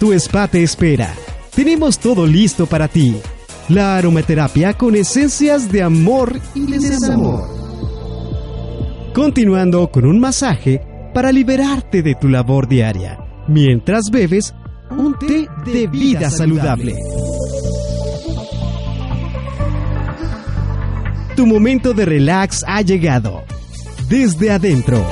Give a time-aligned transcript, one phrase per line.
[0.00, 1.14] Tu spa te espera.
[1.54, 3.16] Tenemos todo listo para ti.
[3.68, 7.46] La aromaterapia con esencias de amor y desamor.
[9.12, 10.80] Continuando con un masaje
[11.12, 14.54] para liberarte de tu labor diaria, mientras bebes
[14.90, 16.96] un té de vida saludable.
[21.36, 23.42] Tu momento de relax ha llegado.
[24.08, 25.04] Desde adentro.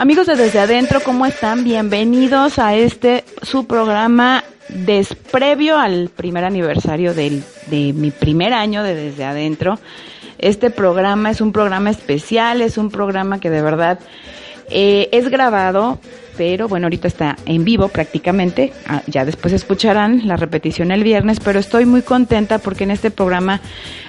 [0.00, 1.62] Amigos de Desde Adentro, ¿cómo están?
[1.62, 8.94] Bienvenidos a este su programa desprevio al primer aniversario del, de mi primer año de
[8.94, 9.78] Desde Adentro.
[10.38, 13.98] Este programa es un programa especial, es un programa que de verdad
[14.70, 15.98] eh, es grabado,
[16.40, 18.72] pero bueno, ahorita está en vivo prácticamente.
[18.86, 23.10] Ah, ya después escucharán la repetición el viernes, pero estoy muy contenta porque en este
[23.10, 23.60] programa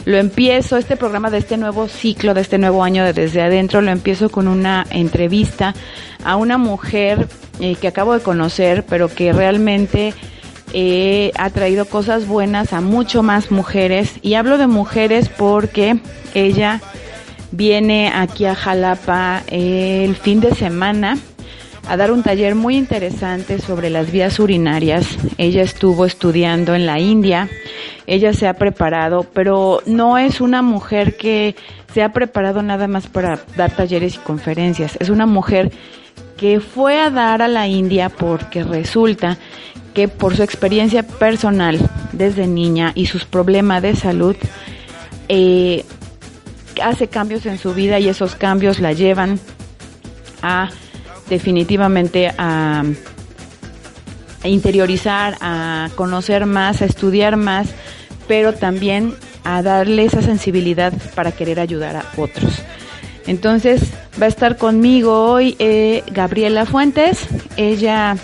[0.06, 3.82] lo empiezo, este programa de este nuevo ciclo, de este nuevo año de Desde Adentro,
[3.82, 5.76] lo empiezo con una entrevista
[6.24, 7.28] a una mujer
[7.60, 10.14] eh, que acabo de conocer, pero que realmente
[10.72, 14.14] eh, ha traído cosas buenas a mucho más mujeres.
[14.22, 16.00] Y hablo de mujeres porque
[16.34, 16.80] ella
[17.52, 21.18] viene aquí a Jalapa el fin de semana
[21.88, 25.18] a dar un taller muy interesante sobre las vías urinarias.
[25.38, 27.50] Ella estuvo estudiando en la India,
[28.08, 31.56] ella se ha preparado, pero no es una mujer que
[31.94, 35.72] se ha preparado nada más para dar talleres y conferencias, es una mujer
[36.38, 39.38] que fue a dar a la India porque resulta
[39.94, 41.78] que por su experiencia personal
[42.14, 44.36] desde niña y sus problemas de salud,
[45.30, 45.86] eh,
[46.82, 49.40] hace cambios en su vida y esos cambios la llevan
[50.42, 50.70] a
[51.32, 52.84] definitivamente a,
[54.44, 57.70] interiorizar, a conocer más, a estudiar más,
[58.28, 59.14] pero también
[59.46, 62.62] a darle esa sensibilidad para querer ayudar a otros.
[63.28, 63.82] Entonces
[64.22, 67.26] va a estar conmigo hoy eh, Gabriela Fuentes.
[67.56, 68.18] Ella,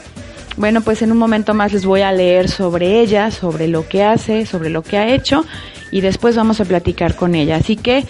[0.57, 4.03] bueno, pues en un momento más les voy a leer sobre ella, sobre lo que
[4.03, 5.45] hace, sobre lo que ha hecho
[5.91, 7.55] y después vamos a platicar con ella.
[7.55, 8.05] Así que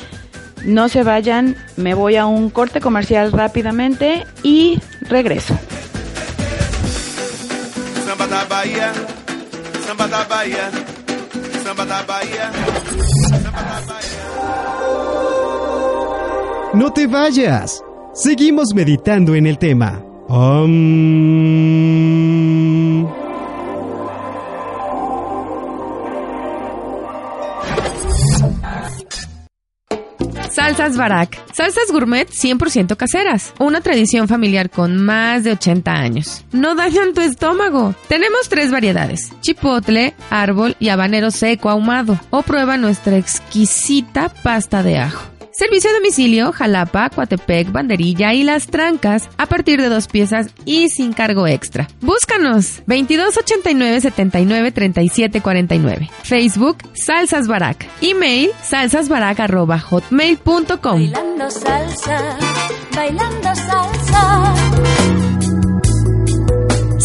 [0.66, 5.58] no se vayan, me voy a un corte comercial rápidamente y regreso.
[16.74, 17.84] No te vayas.
[18.14, 20.04] Seguimos meditando en el tema.
[30.68, 31.40] Salsas Barak.
[31.54, 33.54] Salsas gourmet 100% caseras.
[33.58, 36.44] Una tradición familiar con más de 80 años.
[36.52, 37.96] No dañan tu estómago.
[38.10, 39.32] Tenemos tres variedades.
[39.40, 42.20] Chipotle, árbol y habanero seco ahumado.
[42.32, 45.37] O prueba nuestra exquisita pasta de ajo.
[45.58, 50.90] Servicio a domicilio, Jalapa, Coatepec, Banderilla y Las Trancas a partir de dos piezas y
[50.90, 51.88] sin cargo extra.
[52.00, 56.12] Búscanos 2289 79 37 49.
[56.22, 57.88] Facebook Salsas Barak.
[58.02, 60.78] Email salsasbarak@hotmail.com.
[60.94, 62.38] Bailando salsa,
[62.96, 63.87] bailando salsa.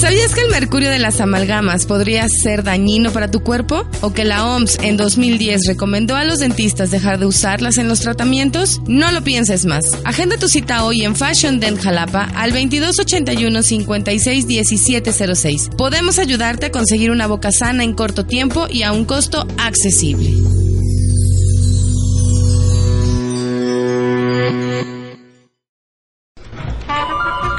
[0.03, 3.87] ¿Sabías que el mercurio de las amalgamas podría ser dañino para tu cuerpo?
[4.01, 8.01] ¿O que la OMS en 2010 recomendó a los dentistas dejar de usarlas en los
[8.01, 8.83] tratamientos?
[8.89, 9.97] No lo pienses más.
[10.05, 15.71] Agenda tu cita hoy en Fashion Dent Jalapa al 2281 56 1706.
[15.79, 20.33] Podemos ayudarte a conseguir una boca sana en corto tiempo y a un costo accesible.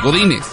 [0.03, 0.43] Godines,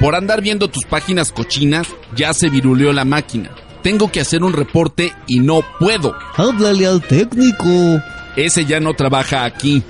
[0.00, 1.86] por andar viendo tus páginas cochinas,
[2.16, 3.50] ya se viruleó la máquina.
[3.82, 6.14] Tengo que hacer un reporte y no puedo.
[6.36, 8.02] Háblale al técnico.
[8.36, 9.82] Ese ya no trabaja aquí.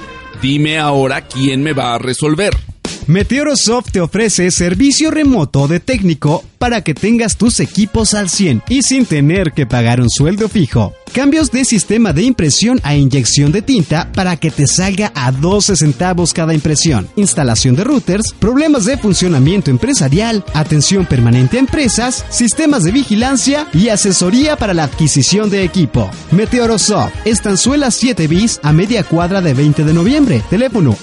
[0.43, 2.70] Dime ahora quién me va a resolver.
[3.11, 8.83] Meteorosoft te ofrece servicio remoto de técnico para que tengas tus equipos al 100 y
[8.83, 10.95] sin tener que pagar un sueldo fijo.
[11.12, 15.75] Cambios de sistema de impresión a inyección de tinta para que te salga a 12
[15.75, 17.09] centavos cada impresión.
[17.17, 23.89] Instalación de routers, problemas de funcionamiento empresarial, atención permanente a empresas, sistemas de vigilancia y
[23.89, 26.09] asesoría para la adquisición de equipo.
[26.31, 30.45] Meteorosoft, Estanzuela 7 bis a media cuadra de 20 de noviembre.
[30.49, 30.97] Teléfono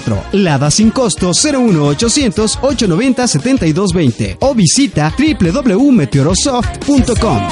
[0.00, 0.32] 812-1744.
[0.32, 7.48] Lada sin costo 01800 890 7220 o visita www.meteorosoft.com.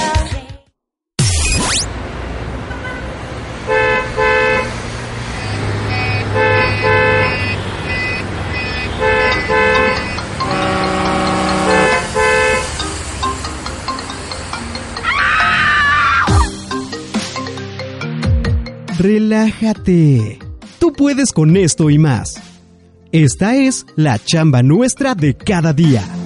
[18.98, 20.47] Relájate.
[20.78, 22.40] Tú puedes con esto y más.
[23.10, 26.17] Esta es la chamba nuestra de cada día.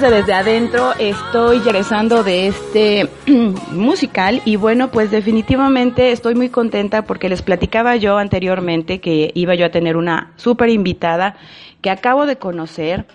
[0.00, 3.08] De Desde Adentro, estoy regresando de este
[3.70, 9.54] musical y bueno, pues definitivamente estoy muy contenta porque les platicaba yo anteriormente que iba
[9.54, 11.36] yo a tener una súper invitada
[11.80, 13.06] que acabo de conocer.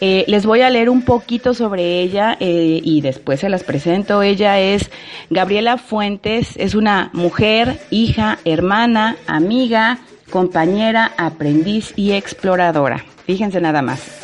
[0.00, 4.22] Eh, les voy a leer un poquito sobre ella eh, y después se las presento.
[4.22, 4.88] Ella es
[5.30, 9.98] Gabriela Fuentes, es una mujer, hija, hermana, amiga,
[10.30, 13.04] compañera, aprendiz y exploradora.
[13.26, 14.20] Fíjense nada más.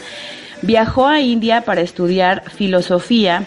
[0.63, 3.45] Viajó a India para estudiar filosofía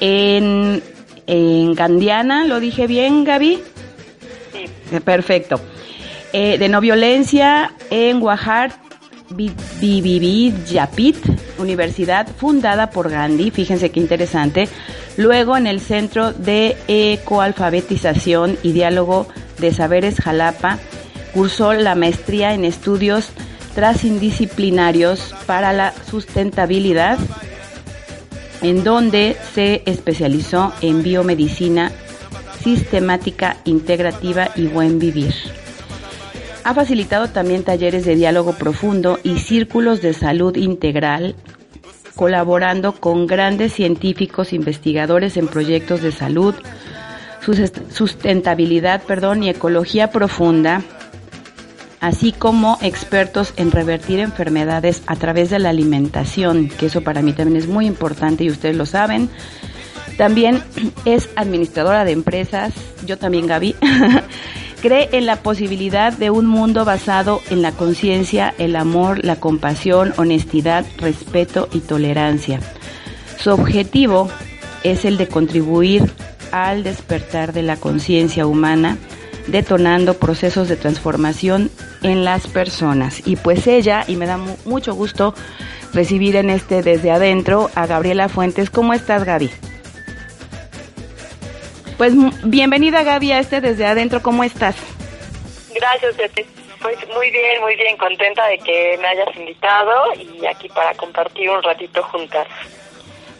[0.00, 0.82] en,
[1.26, 3.58] en Gandiana, ¿lo dije bien, Gaby?
[4.52, 4.98] Sí.
[5.00, 5.60] Perfecto.
[6.32, 8.72] Eh, de no violencia en Guajar,
[10.70, 11.16] Yapit,
[11.58, 14.68] universidad fundada por Gandhi, fíjense qué interesante.
[15.16, 19.26] Luego en el Centro de Ecoalfabetización y Diálogo
[19.58, 20.78] de Saberes Jalapa,
[21.34, 23.30] cursó la maestría en estudios
[23.78, 27.16] transindisciplinarios para la sustentabilidad,
[28.60, 31.92] en donde se especializó en biomedicina
[32.60, 35.32] sistemática, integrativa y buen vivir.
[36.64, 41.36] Ha facilitado también talleres de diálogo profundo y círculos de salud integral,
[42.16, 46.56] colaborando con grandes científicos investigadores en proyectos de salud,
[47.92, 50.82] sustentabilidad, perdón, y ecología profunda,
[52.00, 57.32] así como expertos en revertir enfermedades a través de la alimentación, que eso para mí
[57.32, 59.28] también es muy importante y ustedes lo saben.
[60.16, 60.62] También
[61.04, 62.72] es administradora de empresas,
[63.06, 63.74] yo también Gaby,
[64.82, 70.12] cree en la posibilidad de un mundo basado en la conciencia, el amor, la compasión,
[70.16, 72.60] honestidad, respeto y tolerancia.
[73.38, 74.28] Su objetivo
[74.84, 76.10] es el de contribuir
[76.52, 78.96] al despertar de la conciencia humana,
[79.46, 81.70] detonando procesos de transformación
[82.02, 83.26] en las personas.
[83.26, 85.34] Y pues ella, y me da mucho gusto
[85.92, 88.70] recibir en este desde adentro a Gabriela Fuentes.
[88.70, 89.50] ¿Cómo estás, Gaby?
[91.96, 92.12] Pues
[92.44, 94.22] bienvenida, Gaby, a este desde adentro.
[94.22, 94.76] ¿Cómo estás?
[95.74, 96.14] Gracias,
[96.80, 101.50] Pues muy bien, muy bien, contenta de que me hayas invitado y aquí para compartir
[101.50, 102.46] un ratito juntas.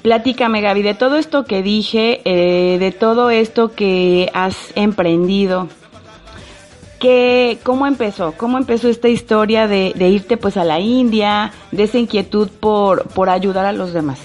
[0.03, 5.69] Platícame, Gaby, de todo esto que dije, eh, de todo esto que has emprendido,
[7.01, 8.35] ¿Qué, ¿Cómo empezó?
[8.37, 13.09] ¿Cómo empezó esta historia de, de, irte pues a la India, de esa inquietud por,
[13.11, 14.19] por ayudar a los demás?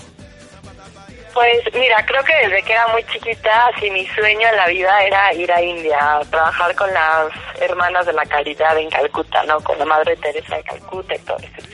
[1.33, 5.03] Pues mira, creo que desde que era muy chiquita, así mi sueño en la vida
[5.03, 9.59] era ir a India, trabajar con las hermanas de la caridad en Calcuta, ¿no?
[9.61, 11.67] Con la Madre Teresa de Calcuta y todo eso.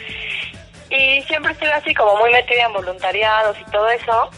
[0.90, 4.30] Y siempre estuve así como muy metida en voluntariados y todo eso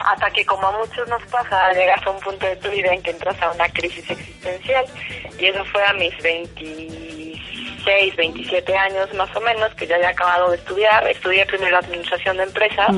[0.00, 3.02] hasta que como a muchos nos pasa, llegas a un punto de tu vida en
[3.02, 4.84] que entras a una crisis existencial.
[5.40, 10.50] Y eso fue a mis 26, 27 años más o menos, que ya había acabado
[10.50, 11.06] de estudiar.
[11.08, 12.90] Estudié primero administración de empresas,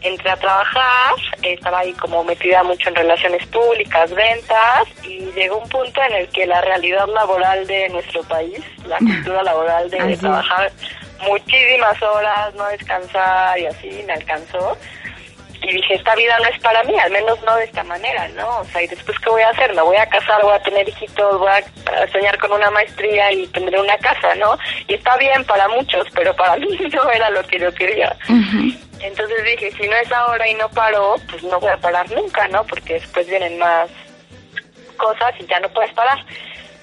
[0.00, 5.68] entré a trabajar, estaba ahí como metida mucho en relaciones públicas, ventas, y llegó un
[5.68, 10.72] punto en el que la realidad laboral de nuestro país, la cultura laboral de trabajar
[11.28, 14.76] muchísimas horas, no descansar y así, me alcanzó
[15.62, 18.60] y dije, esta vida no es para mí, al menos no de esta manera, ¿no?
[18.60, 19.74] O sea, ¿y después qué voy a hacer?
[19.74, 23.46] Me voy a casar, voy a tener hijitos, voy a soñar con una maestría y
[23.48, 24.58] tendré una casa, ¿no?
[24.88, 28.16] Y está bien para muchos, pero para mí no era lo que yo quería.
[29.00, 32.46] Entonces dije, si no es ahora y no paro, pues no voy a parar nunca,
[32.48, 32.64] ¿no?
[32.64, 33.90] Porque después vienen más
[34.96, 36.18] cosas y ya no puedes parar.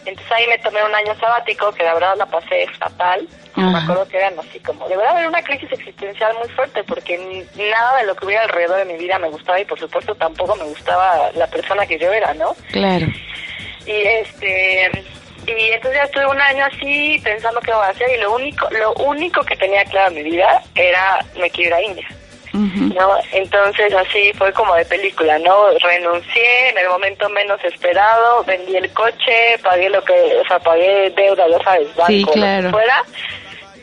[0.10, 3.28] Entonces ahí me tomé un año sabático que la verdad la pasé fatal.
[3.56, 7.46] Me acuerdo que eran así como, de verdad era una crisis existencial muy fuerte porque
[7.56, 10.56] nada de lo que hubiera alrededor de mi vida me gustaba y por supuesto tampoco
[10.56, 12.56] me gustaba la persona que yo era, ¿no?
[12.72, 13.06] Claro.
[13.86, 14.92] Y este
[15.46, 18.68] y entonces ya estuve un año así pensando qué voy a hacer y lo único
[18.72, 22.08] lo único que tenía claro en mi vida era me quiero ir a India.
[22.54, 23.18] ¿No?
[23.32, 25.70] Entonces así fue como de película, ¿no?
[25.80, 31.12] Renuncié en el momento menos esperado, vendí el coche, pagué lo que, o sea, pagué
[31.12, 32.34] deuda, ya sabes, banco,
[32.72, 33.04] fuera,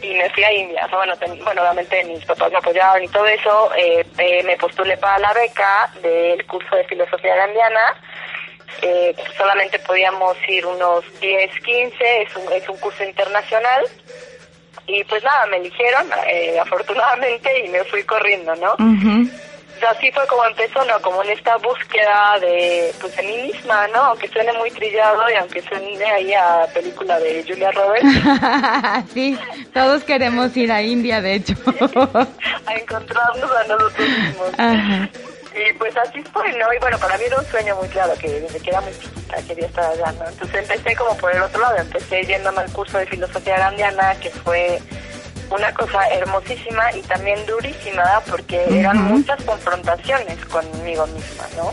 [0.03, 0.85] y me fui a India.
[0.87, 4.57] O sea, bueno, bueno, obviamente mis papás me apoyaron y todo eso, eh, eh, me
[4.57, 7.95] postulé para la beca del curso de filosofía gandiana,
[8.83, 13.85] eh, solamente podíamos ir unos 10, 15, es un, es un curso internacional,
[14.87, 18.77] y pues nada, me eligieron, eh, afortunadamente, y me fui corriendo, ¿no?
[19.85, 21.01] así fue como empezó, ¿no?
[21.01, 24.05] Como en esta búsqueda de, pues, de mí misma, ¿no?
[24.05, 28.09] Aunque suene muy trillado y aunque suene ahí a película de Julia Roberts.
[29.15, 29.39] sí,
[29.75, 31.55] todos queremos ir a India, de hecho.
[32.67, 34.51] a encontrarnos a nosotros mismos.
[34.59, 35.09] Ajá.
[35.57, 36.73] Y pues así fue, ¿no?
[36.73, 39.37] Y bueno, para mí era un sueño muy claro, que desde que era muy chiquita
[39.49, 40.29] quería estar allá, ¿no?
[40.29, 44.29] Entonces empecé como por el otro lado, empecé yéndome al curso de filosofía gandiana, que
[44.31, 44.79] fue
[45.51, 51.73] una cosa hermosísima y también durísima, porque eran muchas confrontaciones conmigo misma, ¿no?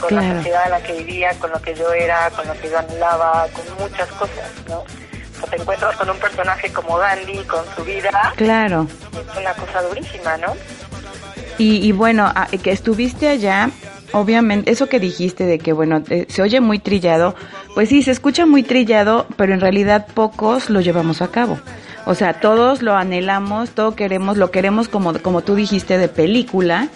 [0.00, 2.68] Con la sociedad en la que vivía, con lo que yo era, con lo que
[2.68, 4.84] yo anhelaba, con muchas cosas, ¿no?
[5.42, 8.34] O te encuentras con un personaje como Gandhi, con su vida.
[8.36, 8.86] Claro.
[9.12, 10.54] Es una cosa durísima, ¿no?
[11.58, 12.32] Y, y bueno,
[12.62, 13.70] que estuviste allá,
[14.12, 17.34] obviamente, eso que dijiste de que, bueno, se oye muy trillado,
[17.74, 21.58] pues sí, se escucha muy trillado, pero en realidad pocos lo llevamos a cabo.
[22.06, 26.88] O sea, todos lo anhelamos, todo queremos, lo queremos como, como tú dijiste de película,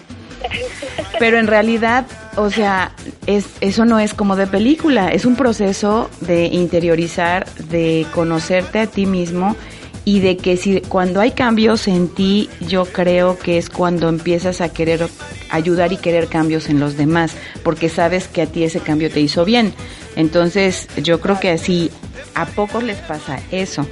[1.19, 2.91] pero en realidad, o sea,
[3.25, 8.87] es, eso no es como de película, es un proceso de interiorizar, de conocerte a
[8.87, 9.55] ti mismo
[10.05, 14.61] y de que si cuando hay cambios en ti, yo creo que es cuando empiezas
[14.61, 15.07] a querer
[15.49, 19.19] ayudar y querer cambios en los demás, porque sabes que a ti ese cambio te
[19.19, 19.73] hizo bien.
[20.15, 21.91] Entonces, yo creo que así
[22.35, 23.85] a pocos les pasa eso.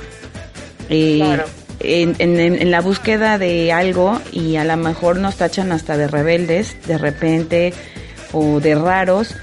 [0.89, 1.39] Eh,
[1.79, 6.75] en, en, la búsqueda de algo y a lo mejor nos tachan hasta de rebeldes
[6.87, 7.73] de repente
[8.31, 9.35] o de raros,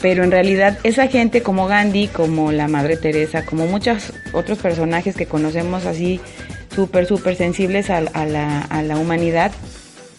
[0.00, 5.16] pero en realidad esa gente como Gandhi, como la Madre Teresa, como muchos otros personajes
[5.16, 6.20] que conocemos así
[6.74, 9.52] súper, súper sensibles a, la, a la humanidad,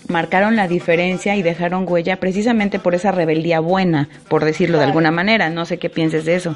[0.07, 5.11] marcaron la diferencia y dejaron huella precisamente por esa rebeldía buena, por decirlo de alguna
[5.11, 5.49] manera.
[5.49, 6.55] No sé qué pienses de eso.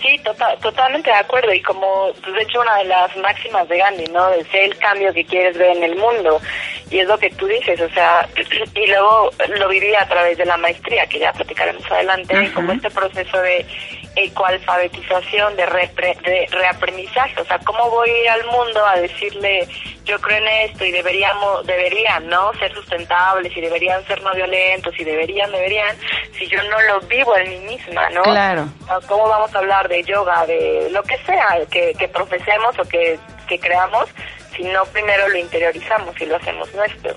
[0.00, 1.52] Sí, tota-, totalmente de acuerdo.
[1.52, 4.30] Y como, pues, de hecho, una de las máximas de Gandhi, ¿no?
[4.30, 6.40] De ser el cambio que quieres ver en el mundo.
[6.90, 8.28] Y es lo que tú dices, o sea,
[8.74, 12.90] y luego lo viví a través de la maestría, que ya platicaremos adelante, como este
[12.90, 13.66] proceso de
[14.14, 17.40] ecoalfabetización, de, de reaprendizaje.
[17.40, 19.66] O sea, ¿cómo voy a ir al mundo a decirle,
[20.04, 22.52] yo creo en esto y deberíamos, deberían, ¿no?
[22.54, 25.96] Ser sustentables y deberían ser no violentos y deberían, deberían,
[26.38, 28.22] si yo no lo vivo en mí misma, ¿no?
[28.22, 28.68] Claro.
[29.06, 33.18] ¿Cómo vamos a hablar de yoga, de lo que sea que, que profesemos o que,
[33.46, 34.06] que creamos,
[34.54, 37.14] si no primero lo interiorizamos y lo hacemos nuestro?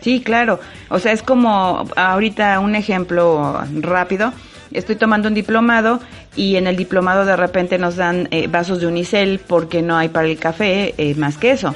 [0.00, 0.60] Sí, claro.
[0.88, 4.32] O sea, es como ahorita un ejemplo rápido.
[4.72, 6.00] Estoy tomando un diplomado
[6.36, 10.08] y en el diplomado de repente nos dan eh, vasos de unicel porque no hay
[10.08, 11.74] para el café eh, más que eso.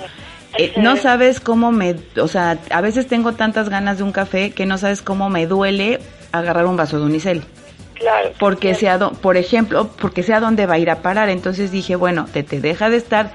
[0.57, 4.53] Eh, no sabes cómo me, o sea, a veces tengo tantas ganas de un café
[4.53, 5.99] que no sabes cómo me duele
[6.31, 7.45] agarrar un vaso de unicel.
[8.05, 8.33] Claro.
[8.39, 11.31] Porque sea, por ejemplo, porque sea dónde va a ir a parar.
[11.31, 13.33] Entonces dije, bueno, te, te deja de estar,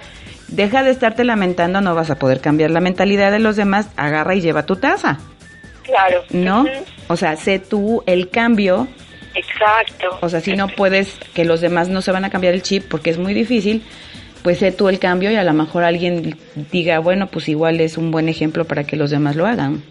[0.47, 4.35] deja de estarte lamentando, no vas a poder cambiar la mentalidad de los demás, agarra
[4.35, 5.17] y lleva tu taza.
[5.83, 6.23] Claro.
[6.29, 6.65] ¿No?
[7.07, 8.87] O sea, sé tú el cambio
[9.35, 10.17] Exacto.
[10.21, 12.85] O sea, si no puedes, que los demás no se van a cambiar el chip
[12.89, 13.83] porque es muy difícil,
[14.43, 16.37] pues sé tú el cambio y a lo mejor alguien
[16.71, 19.83] diga, bueno, pues igual es un buen ejemplo para que los demás lo hagan.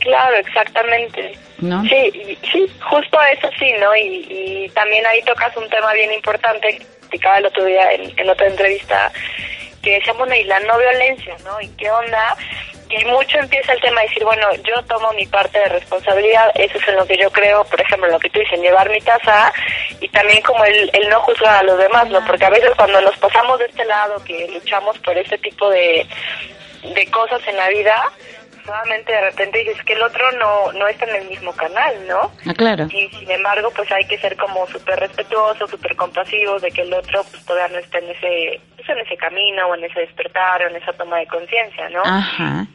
[0.00, 1.38] Claro, exactamente.
[1.58, 1.82] ¿No?
[1.84, 3.96] Sí, sí, justo eso sí, ¿no?
[3.96, 6.78] Y, también ahí tocas un tema bien importante,
[7.10, 9.10] que el otro día en, en otra entrevista,
[9.82, 11.60] que decíamos, y la no violencia, ¿no?
[11.60, 12.36] ¿Y qué onda?
[12.88, 16.78] y mucho empieza el tema de decir, bueno, yo tomo mi parte de responsabilidad, eso
[16.78, 19.00] es en lo que yo creo, por ejemplo, en lo que tú dices, llevar mi
[19.00, 19.52] taza
[20.00, 22.24] y también como el, el no juzgar a los demás, ¿no?
[22.24, 26.06] Porque a veces cuando nos pasamos de este lado, que luchamos por este tipo de,
[26.94, 28.12] de cosas en la vida,
[28.66, 32.32] solamente de repente dices que el otro no, no está en el mismo canal, ¿no?
[32.46, 32.88] Ah, claro.
[32.90, 36.92] Y sin embargo, pues hay que ser como súper respetuosos, súper compasivos de que el
[36.92, 40.62] otro pues todavía no está en ese, pues, en ese camino o en ese despertar
[40.62, 42.02] o en esa toma de conciencia, ¿no?
[42.04, 42.66] Ajá.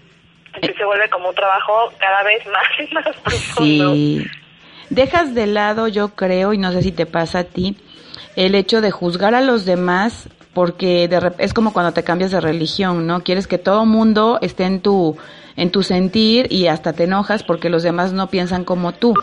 [0.47, 3.93] Entonces se vuelve como un trabajo cada vez más y más profundo.
[3.93, 4.25] Sí.
[4.89, 7.77] Dejas de lado, yo creo, y no sé si te pasa a ti,
[8.35, 12.41] el hecho de juzgar a los demás porque de es como cuando te cambias de
[12.41, 13.23] religión, ¿no?
[13.23, 15.17] Quieres que todo mundo esté en tu
[15.55, 19.13] en tu sentir y hasta te enojas porque los demás no piensan como tú.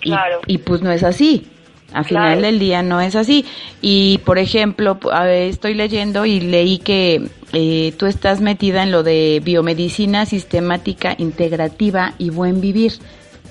[0.00, 0.40] Claro.
[0.46, 1.50] Y, pues no es así.
[1.92, 3.46] A final del día no es así.
[3.80, 9.40] Y por ejemplo, estoy leyendo y leí que eh, tú estás metida en lo de
[9.42, 12.94] biomedicina sistemática, integrativa y buen vivir.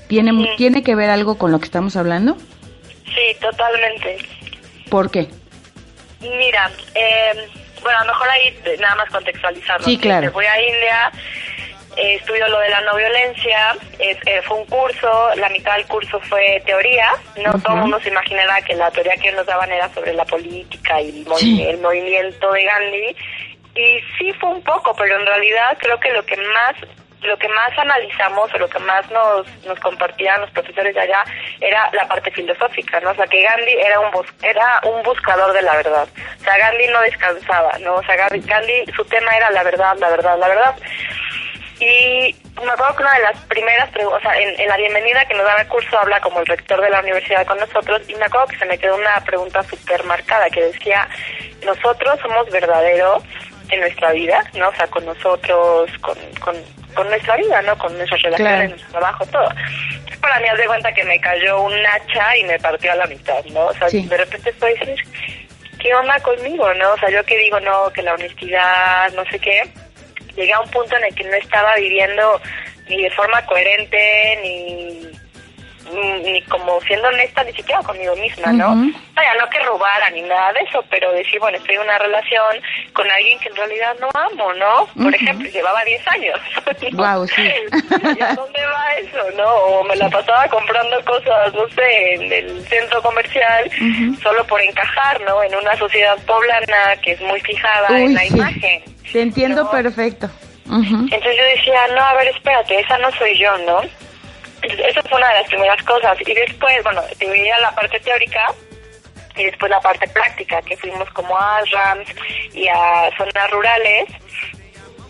[0.08, 2.38] ¿Tiene, ¿Tiene que ver algo con lo que estamos hablando?
[3.06, 4.18] Sí, totalmente.
[4.90, 5.28] ¿Por qué?
[6.22, 7.48] Mira, eh,
[7.82, 9.86] bueno, a lo mejor ahí nada más contextualizarlo.
[9.86, 10.32] Sí, claro.
[10.32, 11.12] Voy a India,
[11.98, 16.20] eh, estudio lo de la no violencia, eh, fue un curso, la mitad del curso
[16.22, 19.90] fue teoría, no todo el mundo se imaginará que la teoría que nos daban era
[19.94, 21.26] sobre la política y
[21.68, 23.16] el movimiento de Gandhi,
[23.76, 26.76] y sí fue un poco, pero en realidad creo que lo que más
[27.24, 31.24] lo que más analizamos o lo que más nos, nos compartían los profesores de allá
[31.62, 33.12] era la parte filosófica, ¿no?
[33.12, 36.08] O sea, que Gandhi era un bus era un buscador de la verdad.
[36.40, 37.96] O sea, Gandhi no descansaba, ¿no?
[37.96, 40.76] O sea, Gandhi, su tema era la verdad, la verdad, la verdad.
[41.84, 45.26] Y me acuerdo que una de las primeras preguntas, o sea, en, en, la bienvenida
[45.26, 48.16] que nos daba el curso habla como el rector de la universidad con nosotros y
[48.16, 51.10] me acuerdo que se me quedó una pregunta súper marcada que decía,
[51.66, 53.22] nosotros somos verdaderos
[53.70, 54.70] en nuestra vida, ¿no?
[54.70, 56.56] O sea, con nosotros, con, con,
[56.96, 57.78] con nuestra vida, ¿no?
[57.78, 58.70] Con nuestras relaciones, Claro.
[58.70, 59.50] nuestro trabajo, todo.
[59.90, 62.96] Entonces, para mí, haz de cuenta que me cayó un hacha y me partió a
[62.96, 63.66] la mitad, ¿no?
[63.66, 64.06] O sea, Sí.
[64.08, 64.96] de repente fue decir,
[65.82, 66.94] ¿qué onda conmigo, no?
[66.94, 69.64] O sea, yo que digo, no, que la honestidad, no sé qué,
[70.36, 72.42] llegué a un punto en el que no estaba viviendo
[72.90, 74.53] ni de forma coherente, ni
[76.54, 78.74] como siendo honesta ni siquiera conmigo misma, ¿no?
[78.74, 78.92] Ujú.
[79.16, 82.62] Vaya, no que robara ni nada de eso, pero decir, bueno, estoy en una relación
[82.94, 84.86] con alguien que en realidad no amo, ¿no?
[85.02, 86.40] Por ejemplo, llevaba 10 años.
[86.94, 87.42] Guau, sí.
[88.20, 89.50] ¿Y a dónde va eso, no?
[89.50, 93.72] O me la pasaba comprando cosas, no sé, en el centro comercial,
[94.22, 95.42] solo por encajar, ¿no?
[95.42, 98.38] En una sociedad poblana que es muy fijada Uy, en la sí.
[98.38, 98.84] imagen.
[99.12, 99.72] Te entiendo ¿no?
[99.72, 100.30] perfecto.
[100.66, 103.82] Entonces yo decía, no, a ver, espérate, esa no soy yo, ¿no?
[104.64, 106.18] Esa fue una de las primeras cosas.
[106.22, 108.54] Y después, bueno, veía la parte teórica
[109.36, 112.08] y después la parte práctica, que fuimos como a ASRAMS
[112.54, 114.10] y a zonas rurales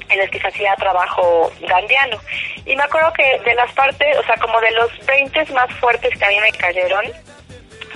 [0.09, 2.19] en las que se hacía trabajo gandiano.
[2.65, 6.17] Y me acuerdo que de las partes, o sea, como de los 20 más fuertes
[6.17, 7.05] que a mí me cayeron,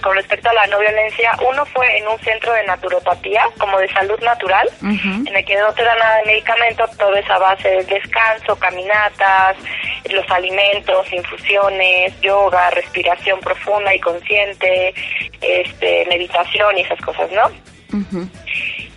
[0.02, 3.88] con respecto a la no violencia, uno fue en un centro de naturopatía, como de
[3.90, 7.70] salud natural, en el que no te da nada de medicamento, todo es a base
[7.70, 9.58] del descanso, caminatas,
[10.10, 14.94] los alimentos, infusiones, yoga, respiración profunda y consciente,
[15.42, 17.77] este, meditación y esas cosas, ¿no?
[17.94, 18.28] Ujú.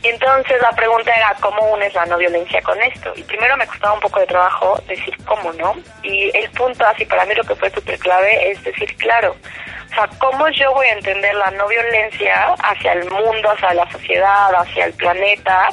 [0.03, 3.13] Entonces la pregunta era cómo unes la no violencia con esto.
[3.17, 5.77] Y primero me costaba un poco de trabajo decir cómo, ¿no?
[6.03, 9.37] Y el punto así para mí lo que fue súper clave es decir, claro,
[9.91, 13.91] o sea, cómo yo voy a entender la no violencia hacia el mundo, hacia la
[13.91, 15.69] sociedad, hacia el planeta,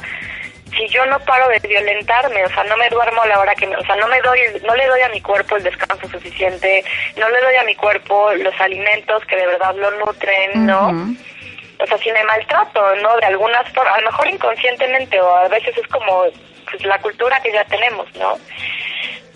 [0.76, 3.66] si yo no paro de violentarme, o sea, no me duermo a la hora que
[3.66, 6.84] me, o sea, no me doy, no le doy a mi cuerpo el descanso suficiente,
[7.16, 11.14] no le doy a mi cuerpo los alimentos que de verdad lo nutren, ¿no?
[11.80, 13.16] O sea, si me maltrato, ¿no?
[13.16, 16.24] De algunas formas, a lo mejor inconscientemente o a veces es como
[16.70, 18.36] pues, la cultura que ya tenemos, ¿no?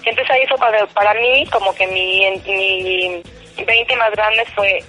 [0.05, 3.23] Entonces ahí fue cuando para mí como que mi, mi
[3.65, 4.83] 20 más grande fue,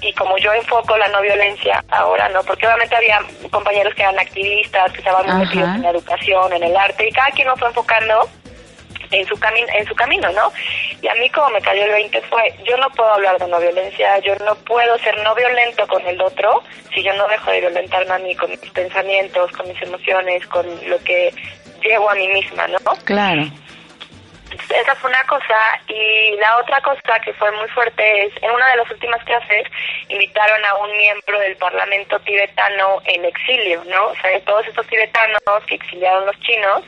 [0.00, 2.42] y como yo enfoco la no violencia ahora, ¿no?
[2.44, 3.20] Porque obviamente había
[3.50, 7.12] compañeros que eran activistas, que estaban muy metidos en la educación, en el arte, y
[7.12, 8.28] cada quien nos fue enfocando
[9.10, 10.52] en su camino en su camino no
[11.00, 13.58] y a mí como me cayó el 20 fue yo no puedo hablar de no
[13.58, 16.62] violencia yo no puedo ser no violento con el otro
[16.94, 20.66] si yo no dejo de violentarme a mí con mis pensamientos con mis emociones con
[20.88, 21.32] lo que
[21.82, 23.42] llevo a mí misma no Claro.
[24.70, 25.56] esa fue una cosa
[25.88, 29.64] y la otra cosa que fue muy fuerte es en una de las últimas clases
[30.08, 34.06] invitaron a un miembro del parlamento tibetano en exilio, ¿no?
[34.08, 36.82] O sea, de todos estos tibetanos que exiliaron los chinos.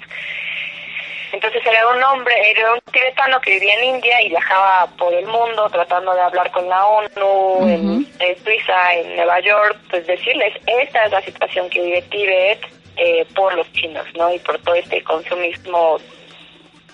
[1.33, 5.27] Entonces era un hombre, era un tibetano que vivía en India y viajaba por el
[5.27, 10.55] mundo tratando de hablar con la ONU, en, en Suiza, en Nueva York, pues decirles,
[10.67, 12.61] esta es la situación que vive Tíbet
[12.97, 14.33] eh, por los chinos, ¿no?
[14.35, 15.99] Y por todo este consumismo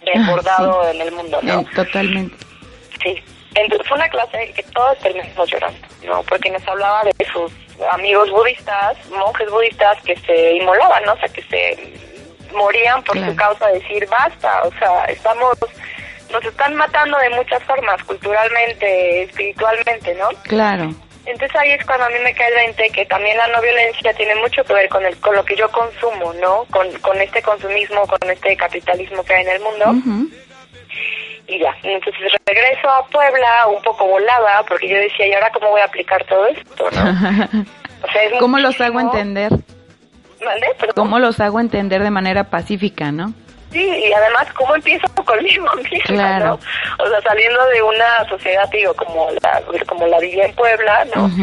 [0.05, 1.61] desbordado Ah, en el mundo, ¿no?
[1.61, 2.37] Eh, totalmente.
[3.03, 3.23] Sí.
[3.55, 6.23] Entonces fue una clase que todos terminamos llorando, ¿no?
[6.25, 7.51] Porque nos hablaba de sus
[7.91, 11.15] amigos budistas, monjes budistas que se inmolaban, ¿no?
[11.15, 11.93] O sea, que se
[12.55, 13.33] morían por Claro.
[13.33, 15.57] su causa, decir basta, o sea, estamos,
[16.31, 20.29] nos están matando de muchas formas, culturalmente, espiritualmente, ¿no?
[20.45, 20.91] Claro.
[21.25, 24.15] Entonces ahí es cuando a mí me cae el 20 que también la no violencia
[24.15, 26.65] tiene mucho que ver con el con lo que yo consumo, ¿no?
[26.71, 29.85] Con, con este consumismo, con este capitalismo que hay en el mundo.
[31.49, 35.71] Y ya, entonces regreso a Puebla un poco volada porque yo decía, ¿y ahora cómo
[35.71, 37.65] voy a aplicar todo esto, no?
[38.03, 39.51] O sea, es ¿Cómo los hago entender?
[40.95, 43.33] ¿Cómo los hago entender de manera pacífica, no?
[43.73, 46.47] Sí, y además, ¿cómo empiezo conmigo misma, Claro.
[46.99, 47.05] no?
[47.05, 51.25] O sea, saliendo de una sociedad, digo, como la, como la vivía en Puebla, ¿no?
[51.27, 51.43] Ujú.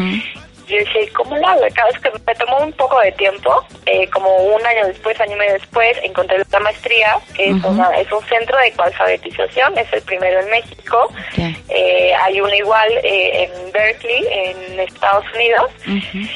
[0.66, 1.60] Yo decía, ¿y ¿cómo la hago?
[1.74, 3.54] Cada vez que me tomó un poco de tiempo,
[3.84, 7.90] eh, como un año después, año y medio después, encontré la maestría, que es, una,
[7.98, 11.12] es un centro de coalfabetización, es el primero en México.
[11.36, 11.52] Ya.
[11.68, 15.70] Eh, hay uno igual eh, en Berkeley, en Estados Unidos.
[15.86, 16.26] Ujú.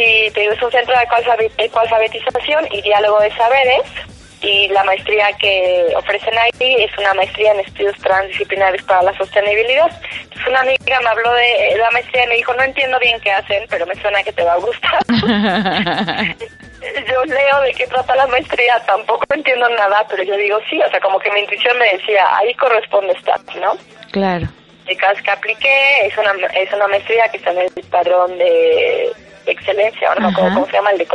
[0.00, 3.82] Y te digo, es un centro de coalfabe- de coalfabetización y diálogo de saberes.
[4.40, 9.90] Y la maestría que ofrecen ahí es una maestría en estudios transdisciplinarios para la sostenibilidad.
[10.22, 13.32] Entonces una amiga me habló de la maestría y me dijo, no entiendo bien qué
[13.32, 15.00] hacen, pero me suena que te va a gustar.
[17.08, 20.90] yo leo de qué trata la maestría, tampoco entiendo nada, pero yo digo sí, o
[20.90, 23.76] sea, como que mi intuición me decía, ahí corresponde estar, ¿no?
[24.12, 24.46] claro.
[24.86, 29.12] El caso que apliqué es una, es una maestría que está en el padrón de
[29.52, 31.06] excelencia, ahora no acuerdo cómo se llama, el de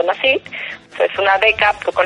[0.93, 2.05] o sea, es una beca por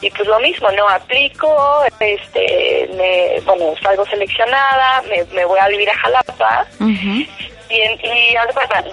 [0.00, 0.88] y pues lo mismo, ¿no?
[0.88, 6.66] Aplico, este, me, bueno, salgo seleccionada, me, me voy a vivir a Jalapa.
[7.68, 8.32] Bien, y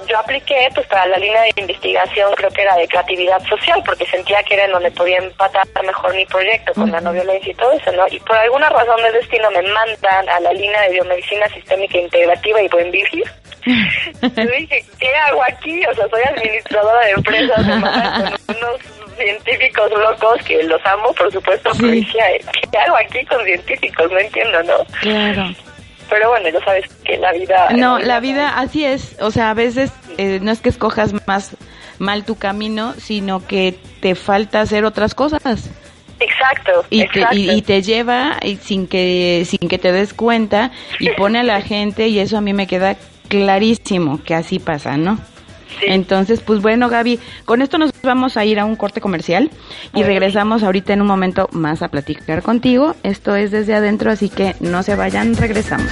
[0.08, 4.06] yo apliqué pues para la línea de investigación, creo que era de creatividad social, porque
[4.08, 7.56] sentía que era en donde podía empatar mejor mi proyecto con la no violencia y
[7.56, 8.06] todo eso, ¿no?
[8.10, 12.62] Y por alguna razón del destino me mandan a la línea de biomedicina sistémica integrativa
[12.62, 13.24] y buen vivir.
[13.66, 15.86] yo dije, ¿qué hago aquí?
[15.86, 17.66] O sea, soy administradora de empresas,
[18.46, 18.82] con unos
[19.18, 22.26] científicos locos que los amo, por supuesto, pero decía,
[22.72, 24.12] ¿qué hago aquí con científicos?
[24.12, 24.86] No entiendo, ¿no?
[25.00, 25.56] Claro.
[26.10, 27.70] Pero bueno, ya sabes que la vida...
[27.76, 29.16] No, la vida así es.
[29.20, 31.56] O sea, a veces eh, no es que escojas más
[32.00, 35.70] mal tu camino, sino que te falta hacer otras cosas.
[36.20, 36.86] Exacto.
[36.90, 41.40] Y, Te, y, te lleva y sin que sin que te des cuenta y pone
[41.40, 42.96] a la gente y eso a mí me queda
[43.28, 45.20] clarísimo que así pasa, ¿no?
[45.88, 49.52] Entonces, pues bueno, Gaby, con esto nos vamos a ir a un corte comercial
[49.94, 52.96] y regresamos ahorita en un momento más a platicar contigo.
[53.04, 55.92] Esto es desde adentro, así que no se vayan, regresamos.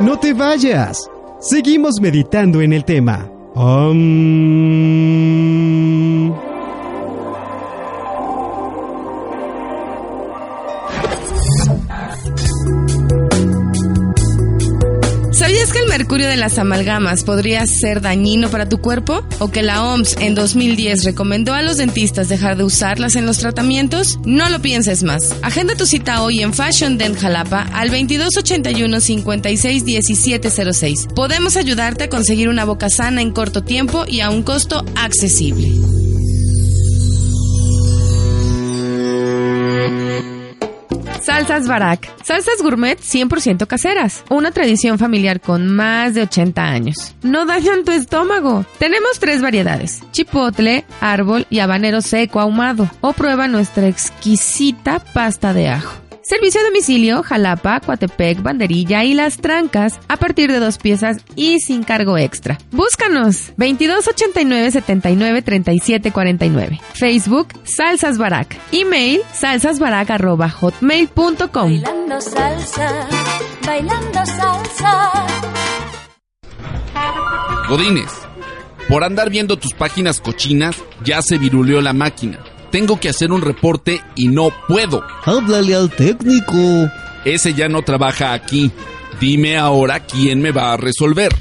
[0.00, 1.10] No te vayas.
[1.40, 3.35] Seguimos meditando en el tema.
[3.56, 3.96] ¿Sabías
[16.06, 19.26] mercurio de las amalgamas podría ser dañino para tu cuerpo?
[19.40, 23.38] ¿O que la OMS en 2010 recomendó a los dentistas dejar de usarlas en los
[23.38, 24.20] tratamientos?
[24.24, 25.34] No lo pienses más.
[25.42, 31.08] Agenda tu cita hoy en Fashion Dent Jalapa al 2281 56 1706.
[31.12, 36.05] Podemos ayudarte a conseguir una boca sana en corto tiempo y a un costo accesible.
[41.26, 42.08] Salsas Barak.
[42.22, 44.22] Salsas gourmet 100% caseras.
[44.30, 47.16] Una tradición familiar con más de 80 años.
[47.22, 48.64] No dañan tu estómago.
[48.78, 50.02] Tenemos tres variedades.
[50.12, 52.88] Chipotle, árbol y habanero seco ahumado.
[53.00, 56.05] O prueba nuestra exquisita pasta de ajo.
[56.28, 61.60] Servicio a domicilio, Jalapa, Coatepec, Banderilla y Las Trancas a partir de dos piezas y
[61.60, 62.58] sin cargo extra.
[62.72, 66.80] Búscanos 2289 79 37 49.
[66.94, 68.56] Facebook Salsas Barak.
[68.72, 71.46] Email salsasbarak@hotmail.com.
[71.52, 73.08] Bailando salsa,
[73.64, 75.12] bailando salsa.
[77.68, 78.10] Godines,
[78.88, 82.40] por andar viendo tus páginas cochinas, ya se viruleó la máquina.
[82.70, 85.02] Tengo que hacer un reporte y no puedo.
[85.24, 86.90] Háblale al técnico.
[87.24, 88.70] Ese ya no trabaja aquí.
[89.20, 91.34] Dime ahora quién me va a resolver.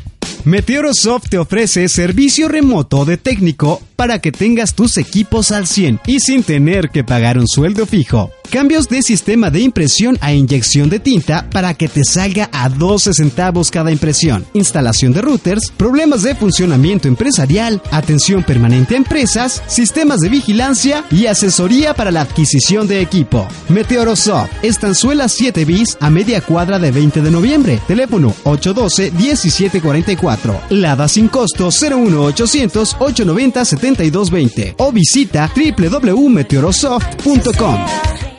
[0.46, 6.20] Meteorosoft te ofrece servicio remoto de técnico para que tengas tus equipos al 100 y
[6.20, 8.32] sin tener que pagar un sueldo fijo.
[8.52, 13.14] Cambios de sistema de impresión a inyección de tinta para que te salga a 12
[13.14, 14.46] centavos cada impresión.
[14.54, 21.26] Instalación de routers, problemas de funcionamiento empresarial, atención permanente a empresas, sistemas de vigilancia y
[21.26, 23.46] asesoría para la adquisición de equipo.
[23.70, 27.82] Meteorosoft, Estanzuela 7 bis a media cuadra de 20 de noviembre.
[27.88, 30.70] Teléfono 812-1744.
[30.70, 38.35] Lada sin costo 01800 890 7220 o visita www.meteorosoft.com.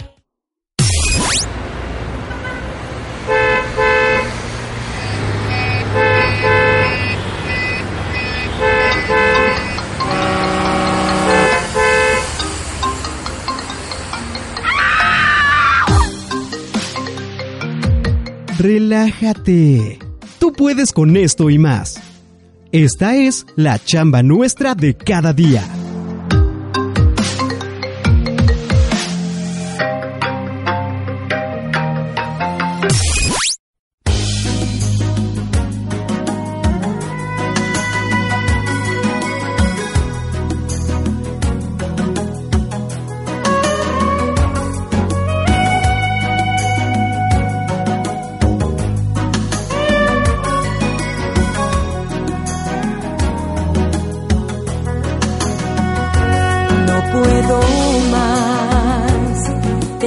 [18.67, 20.01] Relájate.
[20.41, 22.03] Tú puedes con esto y más.
[22.73, 25.63] Esta es la chamba nuestra de cada día.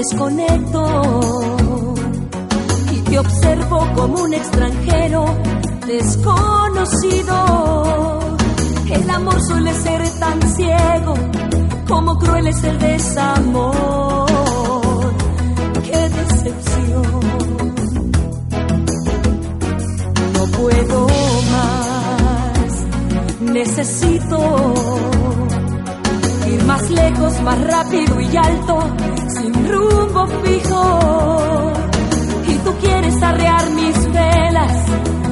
[0.09, 0.85] Desconecto
[2.91, 5.25] y te observo como un extranjero
[5.85, 7.35] desconocido.
[8.91, 11.13] El amor suele ser tan ciego
[11.87, 14.25] como cruel es el desamor.
[15.83, 17.19] Qué decepción.
[20.33, 21.07] No puedo
[21.51, 22.85] más,
[23.41, 25.18] necesito
[26.69, 28.79] más lejos, más rápido y alto,
[29.35, 31.73] sin rumbo fijo.
[32.47, 34.73] Y tú quieres arrear mis velas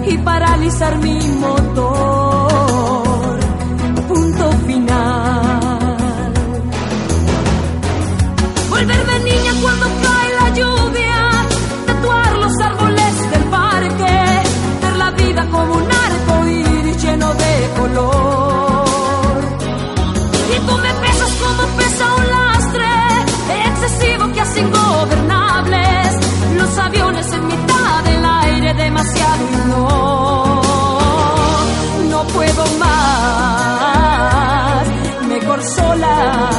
[0.08, 2.48] y paralizar mi motor.
[4.08, 5.98] Punto final.
[8.72, 11.18] Volverme niña cuando cae la lluvia,
[11.86, 14.14] tatuar los árboles del parque,
[14.82, 18.17] ver la vida como un arco iris lleno de color.
[21.48, 22.92] Como pesa un lastre,
[23.70, 26.08] excesivo que hace ingobernables
[26.56, 30.62] los aviones en mitad del aire, demasiado no,
[32.12, 34.08] no puedo más,
[35.30, 36.50] mejor sola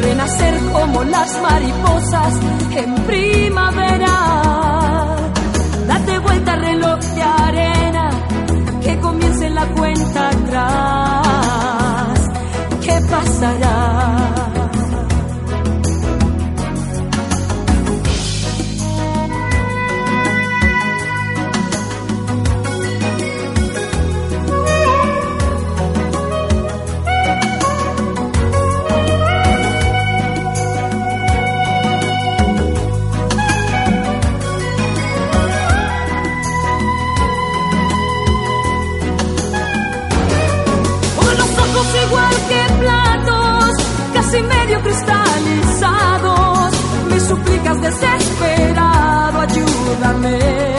[0.00, 2.34] renacer como las mariposas
[2.76, 4.16] en primavera.
[5.86, 8.10] Date vuelta reloj de arena,
[8.82, 10.33] que comience la cuenta atrás.
[10.33, 10.33] ¿Qué
[13.24, 14.23] pasará?
[47.44, 50.73] Suplicas desesperado, ayúdame.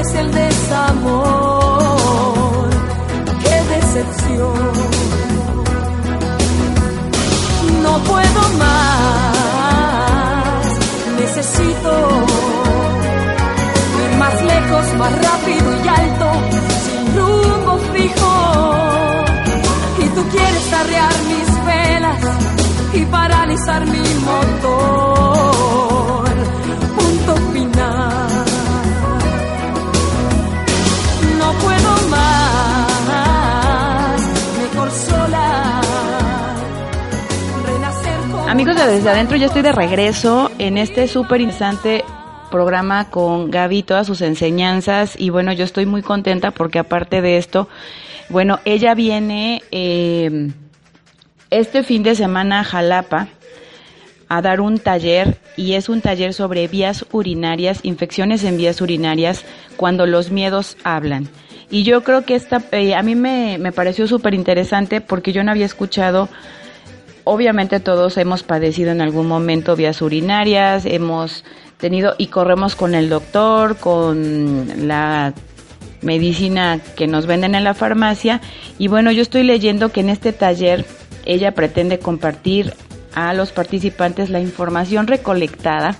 [0.00, 1.88] Es el desamor.
[3.42, 4.72] ¡Qué decepción!
[7.82, 9.56] No puedo más,
[11.20, 11.90] necesito
[14.04, 16.28] ir más lejos, más rápido y alto,
[16.84, 18.34] sin rumbo fijo.
[19.98, 22.22] Y tú quieres arrear mis velas
[22.94, 25.07] y paralizar mi motor.
[38.48, 42.02] Amigos de Desde Adentro, ya estoy de regreso en este súper interesante
[42.50, 47.36] programa con Gaby, todas sus enseñanzas y bueno, yo estoy muy contenta porque aparte de
[47.36, 47.68] esto,
[48.30, 50.50] bueno, ella viene eh,
[51.50, 53.28] este fin de semana a Jalapa
[54.30, 59.44] a dar un taller y es un taller sobre vías urinarias, infecciones en vías urinarias
[59.76, 61.28] cuando los miedos hablan.
[61.70, 65.44] Y yo creo que esta, eh, a mí me, me pareció súper interesante porque yo
[65.44, 66.30] no había escuchado
[67.28, 71.44] obviamente todos hemos padecido en algún momento vías urinarias, hemos
[71.76, 75.34] tenido y corremos con el doctor, con la
[76.00, 78.40] medicina que nos venden en la farmacia.
[78.78, 80.86] Y bueno, yo estoy leyendo que en este taller
[81.26, 82.72] ella pretende compartir
[83.14, 85.96] a los participantes la información recolectada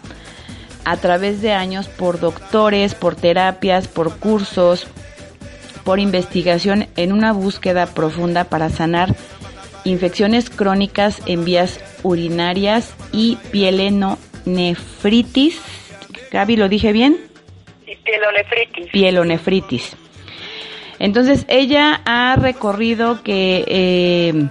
[0.87, 4.87] a través de años por doctores, por terapias, por cursos,
[5.85, 9.14] por investigación en una búsqueda profunda para sanar
[9.85, 15.61] infecciones crónicas en vías urinarias y pielonefritis.
[16.31, 17.19] Gaby, ¿lo dije bien?
[18.05, 18.91] Pielonefritis.
[18.91, 19.97] Pielonefritis.
[20.99, 24.49] Entonces, ella ha recorrido que, eh,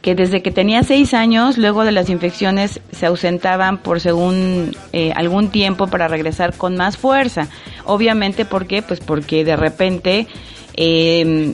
[0.00, 5.12] que desde que tenía seis años, luego de las infecciones, se ausentaban por según eh,
[5.16, 7.48] algún tiempo para regresar con más fuerza.
[7.84, 8.82] Obviamente, ¿por qué?
[8.82, 10.28] Pues porque de repente
[10.74, 11.52] eh,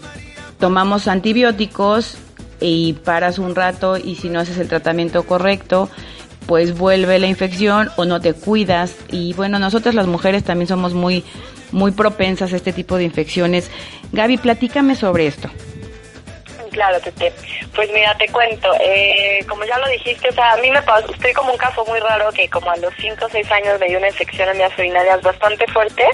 [0.59, 2.19] tomamos antibióticos
[2.61, 5.90] y paras un rato y si no haces el tratamiento correcto,
[6.47, 10.95] pues vuelve la infección o no te cuidas y bueno, nosotras las mujeres también somos
[10.95, 11.25] muy
[11.73, 13.71] muy propensas a este tipo de infecciones.
[14.12, 15.51] Gaby, platícame sobre esto.
[16.70, 17.33] Claro, Tete.
[17.74, 21.11] Pues mira, te cuento, eh, como ya lo dijiste, o sea, a mí me pasó,
[21.11, 23.89] estoy como un caso muy raro que como a los 5 o 6 años me
[23.89, 26.05] dio una infección en mis urinarias bastante fuerte.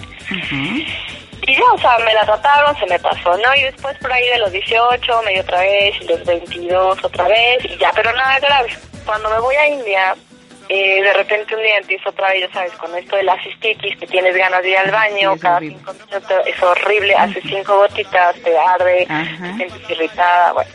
[1.45, 3.55] Y ya, o sea, me la trataron, se me pasó, ¿no?
[3.57, 7.25] Y después por ahí de los 18 me dio otra vez, y los 22 otra
[7.25, 8.77] vez, y ya, pero nada grave.
[9.05, 10.15] Cuando me voy a India,
[10.69, 13.97] eh, de repente un día empiezo otra vez, ya sabes, con esto de la cistitis,
[13.97, 15.77] que tienes ganas de ir al baño, cada horrible.
[15.79, 19.27] cinco minutos, es horrible, hace cinco gotitas, te arde, Ajá.
[19.37, 20.71] te sientes irritada, bueno.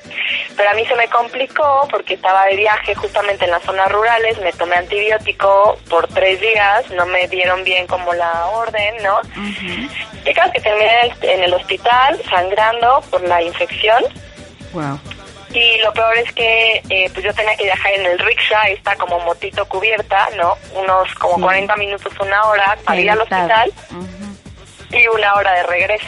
[0.56, 4.40] Pero a mí se me complicó porque estaba de viaje justamente en las zonas rurales,
[4.40, 9.20] me tomé antibiótico por tres días, no me dieron bien como la orden, ¿no?
[10.26, 14.04] Y claro que terminé en el hospital sangrando por la infección
[14.74, 15.00] Wow.
[15.54, 18.96] Y lo peor es que eh, pues yo tenía que viajar en el rickshaw, está
[18.96, 20.56] como motito cubierta, ¿no?
[20.76, 21.42] Unos como Sí.
[21.42, 23.72] 40 minutos, una hora para ir al hospital
[24.90, 26.06] y una hora de regreso.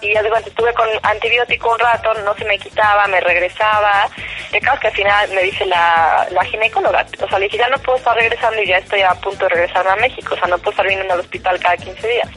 [0.00, 4.08] Y ya digo, estuve con antibiótico un rato, no se me quitaba, me regresaba.
[4.52, 7.58] El caso es que al final me dice la, la ginecóloga, o sea, le dije,
[7.58, 10.36] ya no puedo estar regresando y ya estoy a punto de regresarme a México, o
[10.38, 12.28] sea, no puedo estar viniendo al hospital cada 15 días.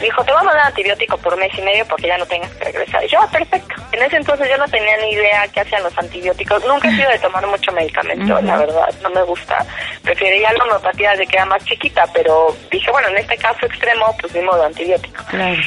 [0.00, 2.64] Dijo, te voy a mandar antibiótico por mes y medio porque ya no tengas que
[2.64, 3.04] regresar.
[3.04, 3.74] Y yo, ah, perfecto.
[3.92, 6.64] En ese entonces yo no tenía ni idea qué hacían los antibióticos.
[6.66, 9.64] Nunca he sido de tomar mucho medicamento, la verdad, no me gusta.
[10.02, 14.14] Preferiría la homeopatía desde que era más chiquita, pero dije, bueno, en este caso extremo,
[14.20, 15.24] pues ni modo antibiótico.
[15.28, 15.60] Claro.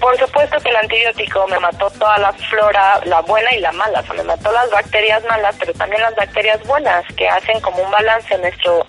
[0.00, 4.00] Por supuesto que el antibiótico me mató toda la flora, la buena y la mala.
[4.00, 7.82] O sea, me mató las bacterias malas, pero también las bacterias buenas, que hacen como
[7.82, 8.86] un balance en nuestro,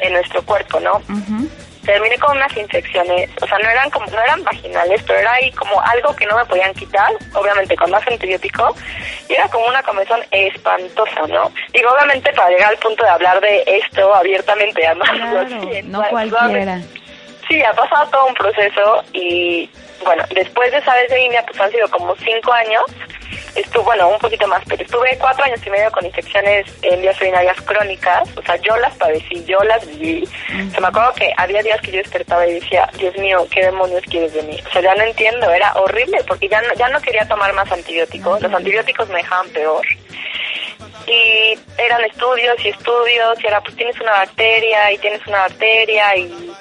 [0.00, 0.96] en nuestro cuerpo, ¿no?
[0.96, 1.48] Ujú.
[1.86, 5.52] Terminé con unas infecciones, o sea, no eran como, no eran vaginales, pero era ahí
[5.52, 8.74] como algo que no me podían quitar, obviamente con más antibiótico,
[9.28, 11.52] y era como una comezón espantosa, ¿no?
[11.72, 15.48] Digo, obviamente para llegar al punto de hablar de esto abiertamente, además, Claro,
[15.84, 16.80] no cualquiera.
[17.48, 19.70] Sí, ha pasado todo un proceso y
[20.04, 22.82] bueno, después de esa vez de pues han sido como cinco años.
[23.54, 27.18] Estuve, bueno, un poquito más, pero estuve cuatro años y medio con infecciones en vías
[27.20, 28.28] urinarias crónicas.
[28.36, 30.28] O sea, yo las padecí, yo las viví.
[30.68, 33.64] O sea, me acuerdo que había días que yo despertaba y decía, Dios mío, ¿qué
[33.64, 34.60] demonios quieres de mí?
[34.66, 37.70] O sea, ya no entiendo, era horrible porque ya no, ya no quería tomar más
[37.72, 38.42] antibióticos.
[38.42, 39.86] Los antibióticos me dejaban peor
[41.06, 46.16] y eran estudios y estudios y era pues tienes una bacteria y tienes una bacteria
[46.16, 46.52] y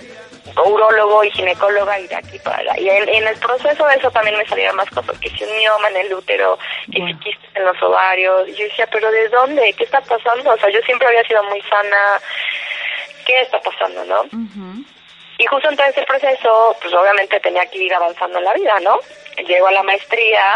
[0.63, 2.73] urólogo y ginecóloga y de aquí para allá.
[2.77, 5.57] Y en, en el proceso de eso también me salieron más cosas, que si un
[5.57, 6.57] mioma en el útero,
[6.91, 8.47] que si quistes en los ovarios.
[8.47, 9.73] Y yo decía, pero ¿de dónde?
[9.73, 10.51] ¿Qué está pasando?
[10.51, 12.19] O sea, yo siempre había sido muy sana.
[13.25, 14.23] ¿Qué está pasando, no?
[15.37, 18.79] Y justo en todo ese proceso, pues obviamente tenía que ir avanzando en la vida,
[18.81, 18.99] ¿no?
[19.45, 20.55] Llego a la maestría.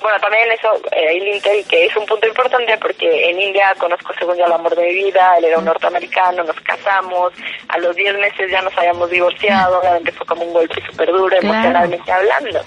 [0.00, 3.74] Bueno, también eso, eh, el Inter, y que es un punto importante porque en India
[3.78, 7.32] conozco según yo el amor de mi vida, él era un norteamericano, nos casamos,
[7.68, 11.36] a los 10 meses ya nos habíamos divorciado, obviamente fue como un golpe súper duro
[11.38, 11.46] Claro.
[11.54, 12.60] emocionalmente hablando.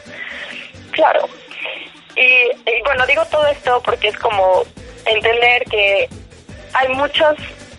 [0.92, 1.28] Claro.
[2.16, 4.64] Y, y bueno, digo todo esto porque es como
[5.06, 6.08] entender que
[6.74, 7.36] hay muchas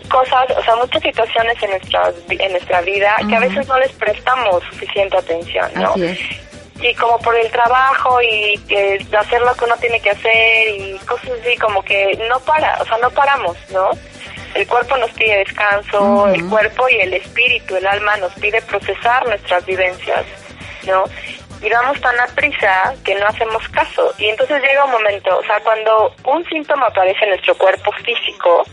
[0.09, 3.93] cosas, o sea, muchas situaciones en nuestra, en nuestra vida que a veces no les
[3.93, 5.91] prestamos suficiente atención, ¿no?
[5.91, 6.19] Así es.
[6.81, 10.99] Y como por el trabajo y de hacer lo que uno tiene que hacer y
[11.07, 13.91] cosas así, como que no para, o sea, no paramos, ¿no?
[14.55, 19.27] El cuerpo nos pide descanso, el cuerpo y el espíritu, el alma nos pide procesar
[19.27, 20.25] nuestras vivencias,
[20.87, 21.05] ¿no?
[21.63, 24.13] Y vamos tan a prisa que no hacemos caso.
[24.19, 28.65] Y entonces llega un momento, o sea, cuando un síntoma aparece en nuestro cuerpo físico,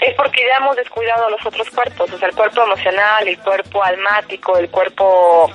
[0.00, 3.82] es porque ya hemos descuidado los otros cuerpos, o sea, el cuerpo emocional, el cuerpo
[3.82, 5.50] almático, el cuerpo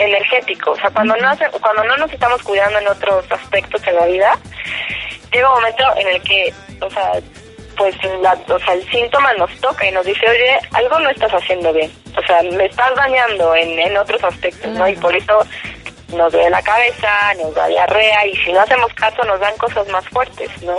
[0.00, 0.72] energético.
[0.72, 4.06] O sea, cuando no, hace- cuando no nos estamos cuidando en otros aspectos de la
[4.06, 4.38] vida,
[5.32, 7.12] llega un momento en el que, o sea,
[7.76, 11.32] pues la, o sea, el síntoma nos toca y nos dice, oye, algo no estás
[11.32, 11.90] haciendo bien.
[12.16, 14.88] O sea, me estás dañando en, en otros aspectos, ¿no?
[14.88, 15.46] Y por eso
[16.16, 17.08] nos duele la cabeza,
[17.40, 20.76] nos da diarrea y si no hacemos caso nos dan cosas más fuertes, ¿no?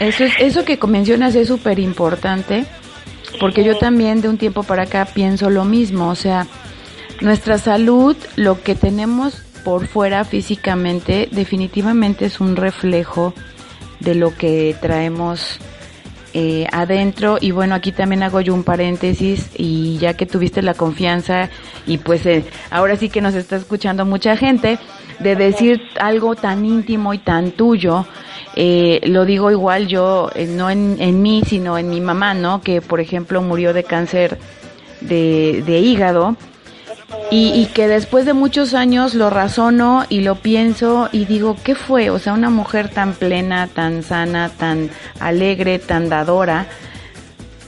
[0.00, 2.64] Eso, es, eso que mencionas es súper importante,
[3.38, 6.46] porque yo también de un tiempo para acá pienso lo mismo, o sea,
[7.20, 13.34] nuestra salud, lo que tenemos por fuera físicamente, definitivamente es un reflejo
[14.00, 15.58] de lo que traemos
[16.32, 17.38] eh, adentro.
[17.40, 21.50] Y bueno aquí también hago yo un paréntesis y ya que tuviste la confianza
[21.86, 24.78] y pues eh, ahora sí que nos está escuchando mucha gente
[25.18, 28.06] de decir algo tan íntimo y tan tuyo
[28.56, 32.62] eh, lo digo igual yo eh, no en, en mí sino en mi mamá no
[32.62, 34.38] que por ejemplo murió de cáncer
[35.00, 36.36] de, de hígado
[37.30, 41.74] y, y que después de muchos años lo razono y lo pienso y digo, ¿qué
[41.74, 42.10] fue?
[42.10, 46.66] O sea, una mujer tan plena, tan sana, tan alegre, tan dadora,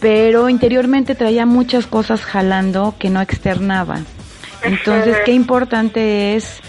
[0.00, 4.00] pero interiormente traía muchas cosas jalando que no externaba.
[4.62, 6.60] Entonces, qué importante es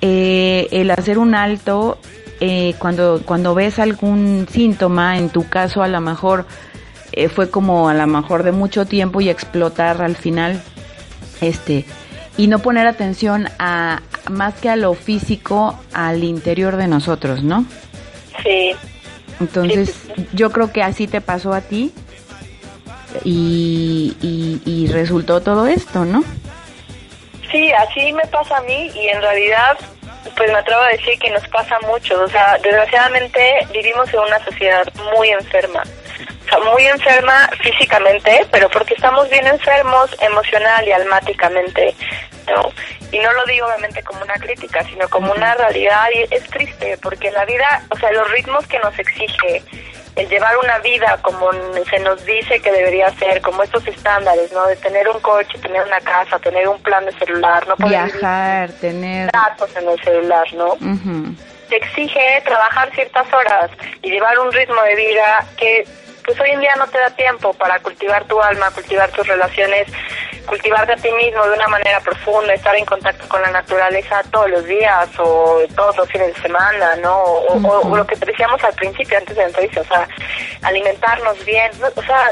[0.00, 1.98] eh, el hacer un alto
[2.40, 6.46] eh, cuando, cuando ves algún síntoma, en tu caso a lo mejor
[7.12, 10.60] eh, fue como a lo mejor de mucho tiempo y explotar al final
[11.40, 11.84] este
[12.36, 17.64] y no poner atención a más que a lo físico al interior de nosotros, ¿no?
[18.42, 18.74] Sí.
[19.40, 19.94] Entonces,
[20.32, 21.92] yo creo que así te pasó a ti
[23.24, 26.22] y, y, y resultó todo esto, ¿no?
[27.50, 29.76] Sí, así me pasa a mí y en realidad,
[30.36, 32.22] pues me atrevo a decir que nos pasa mucho.
[32.22, 35.82] O sea, desgraciadamente vivimos en una sociedad muy enferma.
[36.60, 41.94] Muy enferma físicamente, pero porque estamos bien enfermos emocional y almáticamente,
[42.46, 42.70] ¿no?
[43.10, 46.98] Y no lo digo obviamente como una crítica, sino como una realidad y es triste
[47.02, 49.62] porque la vida, o sea, los ritmos que nos exige
[50.16, 51.50] el llevar una vida como
[51.88, 54.66] se nos dice que debería ser, como estos estándares, ¿no?
[54.66, 58.70] De tener un coche, tener una casa, tener un plan de celular, no poder viajar,
[58.72, 60.76] tener datos en el celular, ¿no?
[61.68, 63.70] Se exige trabajar ciertas horas
[64.02, 65.86] y llevar un ritmo de vida que
[66.24, 69.88] pues hoy en día no te da tiempo para cultivar tu alma, cultivar tus relaciones,
[70.46, 74.50] cultivarte a ti mismo de una manera profunda, estar en contacto con la naturaleza todos
[74.50, 77.16] los días o todos los fines de semana, ¿no?
[77.22, 80.08] O, lo que decíamos al principio, antes de la entrevista, o sea,
[80.62, 82.30] alimentarnos bien, o sea,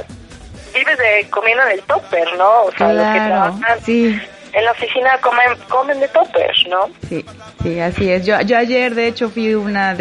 [0.75, 2.63] vives de comiendo en el topper, ¿no?
[2.65, 4.21] O sea, los que trabajan sí.
[4.53, 6.91] en la oficina comen, comen de topper, ¿no?
[7.09, 7.25] Sí,
[7.63, 8.27] sí, así es.
[8.27, 9.97] Yo, yo ayer, de hecho, fui una,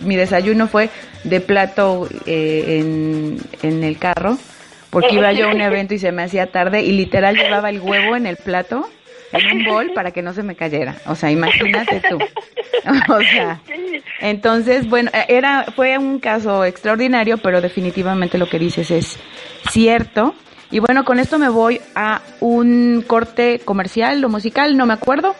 [0.00, 0.90] mi desayuno fue
[1.24, 4.38] de plato eh, en, en el carro,
[4.90, 7.80] porque iba yo a un evento y se me hacía tarde y literal llevaba el
[7.80, 8.88] huevo en el plato,
[9.32, 10.96] en un bol, para que no se me cayera.
[11.06, 12.18] O sea, imagínate tú.
[13.14, 13.60] o sea,
[14.20, 19.18] entonces, bueno, era, fue un caso extraordinario, pero definitivamente lo que dices es
[19.70, 20.34] cierto.
[20.70, 25.34] Y bueno, con esto me voy a un corte comercial o musical, no me acuerdo.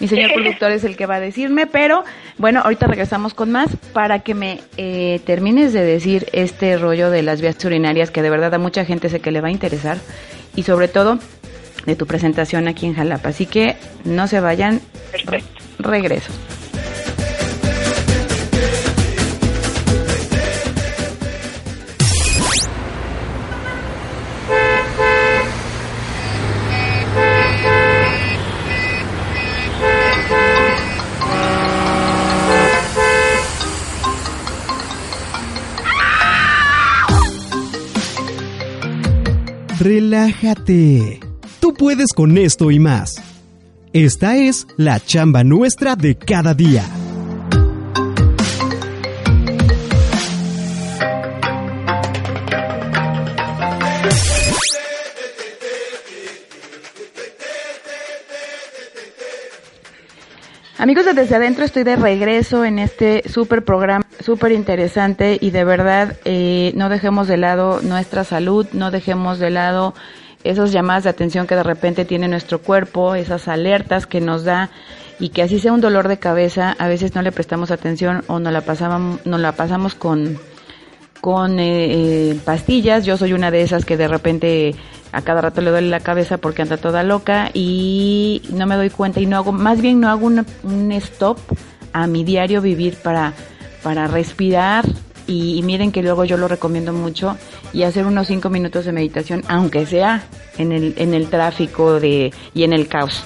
[0.00, 2.04] Mi señor productor es el que va a decirme, pero
[2.38, 7.22] bueno, ahorita regresamos con más para que me eh, termines de decir este rollo de
[7.22, 9.98] las vías urinarias que de verdad a mucha gente sé que le va a interesar
[10.54, 11.18] y sobre todo
[11.86, 13.30] de tu presentación aquí en Jalapa.
[13.30, 14.80] Así que no se vayan.
[15.78, 16.32] Regreso.
[39.78, 41.20] Relájate.
[41.60, 43.22] Tú puedes con esto y más.
[43.92, 46.84] Esta es la chamba nuestra de cada día.
[60.78, 65.64] Amigos de Desde Adentro, estoy de regreso en este súper programa, súper interesante y de
[65.64, 69.94] verdad eh, no dejemos de lado nuestra salud, no dejemos de lado
[70.44, 74.68] esas llamadas de atención que de repente tiene nuestro cuerpo, esas alertas que nos da
[75.18, 78.38] y que así sea un dolor de cabeza, a veces no le prestamos atención o
[78.38, 80.38] no la pasamos, no la pasamos con
[81.26, 83.04] con eh, eh, pastillas.
[83.04, 84.76] Yo soy una de esas que de repente
[85.10, 88.90] a cada rato le duele la cabeza porque anda toda loca y no me doy
[88.90, 91.36] cuenta y no hago, más bien no hago un, stop
[91.92, 93.32] a mi diario vivir para,
[93.82, 94.84] para respirar
[95.26, 97.36] y, miren que luego yo lo recomiendo mucho
[97.72, 102.32] y hacer unos cinco minutos de meditación, aunque sea en el, en el tráfico de,
[102.54, 103.24] y en el caos.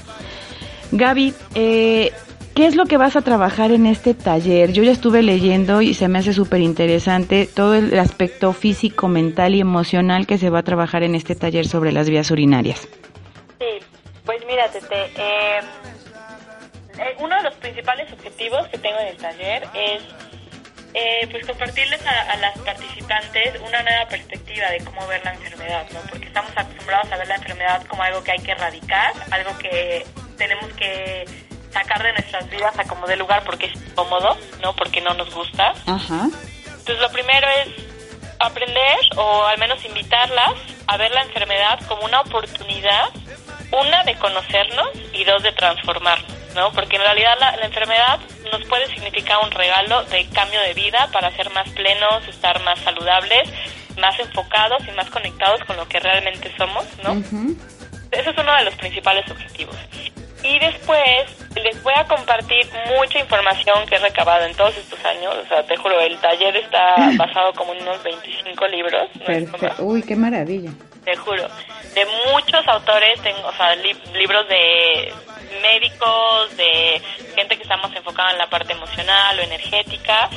[0.91, 2.13] Gaby, eh,
[2.61, 4.71] ¿Qué es lo que vas a trabajar en este taller?
[4.73, 9.55] Yo ya estuve leyendo y se me hace súper interesante todo el aspecto físico, mental
[9.55, 12.87] y emocional que se va a trabajar en este taller sobre las vías urinarias.
[13.59, 13.79] Sí,
[14.27, 15.65] pues mira, Tete, em,
[16.99, 20.03] eh, uno de los principales objetivos que tengo en el taller es
[20.93, 25.87] eh, pues compartirles a, a, las participantes una nueva perspectiva de cómo ver la enfermedad,
[25.95, 26.01] ¿no?
[26.11, 30.05] Porque estamos acostumbrados a ver la enfermedad como algo que hay que erradicar, algo que
[30.37, 31.25] tenemos que
[31.73, 35.33] sacar de nuestras vidas a como de lugar porque es cómodo, no porque no nos
[35.35, 35.73] gusta.
[35.87, 36.29] Ajá.
[36.67, 37.69] Entonces lo primero es
[38.39, 40.55] aprender o al menos invitarlas
[40.87, 43.11] a ver la enfermedad como una oportunidad,
[43.71, 46.73] una de conocernos y dos de transformarnos, ¿no?
[46.73, 48.19] Porque en realidad la, la enfermedad
[48.51, 52.79] nos puede significar un regalo de cambio de vida para ser más plenos, estar más
[52.81, 53.49] saludables,
[53.99, 57.13] más enfocados y más conectados con lo que realmente somos, ¿no?
[58.11, 59.77] Ese es uno de los principales objetivos.
[60.43, 62.67] Y después les voy a compartir
[62.99, 65.35] mucha información que he recabado en todos estos años.
[65.45, 69.09] O sea, te juro, el taller está basado como en unos 25 libros.
[69.79, 70.71] Uy, qué maravilla.
[71.05, 71.47] Te juro.
[71.95, 75.13] De muchos autores, tengo, o sea, libros de
[75.63, 77.03] médicos, de
[77.35, 80.29] gente que está más enfocada en la parte emocional o energética.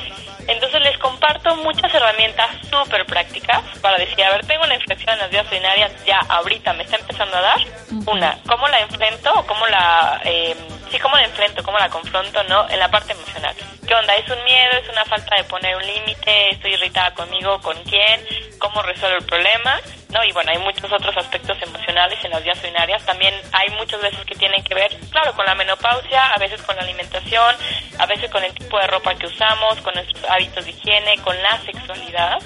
[0.48, 5.20] Entonces les comparto muchas herramientas súper prácticas para decir, a ver, tengo una infección en
[5.20, 7.60] las vías urinarias, ya ahorita me está empezando a dar.
[8.08, 10.22] Una, ¿cómo la enfrento o cómo la...
[10.26, 10.56] Eh,
[10.92, 12.70] sí, cómo la enfrento, cómo la confronto, ¿no?
[12.70, 13.56] En la parte emocional.
[13.88, 14.16] ¿Qué onda?
[14.16, 14.72] ¿Es un miedo?
[14.82, 16.52] ¿Es una falta de poner un límite?
[16.52, 17.60] ¿Estoy irritada conmigo?
[17.62, 18.26] ¿Con quién?
[18.60, 19.80] ¿Cómo resuelvo el problema?
[20.14, 20.24] ¿No?
[20.24, 23.04] Y bueno, hay muchos otros aspectos emocionales en las vías urinarias.
[23.06, 26.76] También hay muchas veces que tienen que ver, claro, con la menopausia, a veces con
[26.76, 27.56] la alimentación,
[27.98, 31.36] a veces con el tipo de ropa que usamos, con nuestros hábitos de higiene, con
[31.42, 32.38] la sexualidad.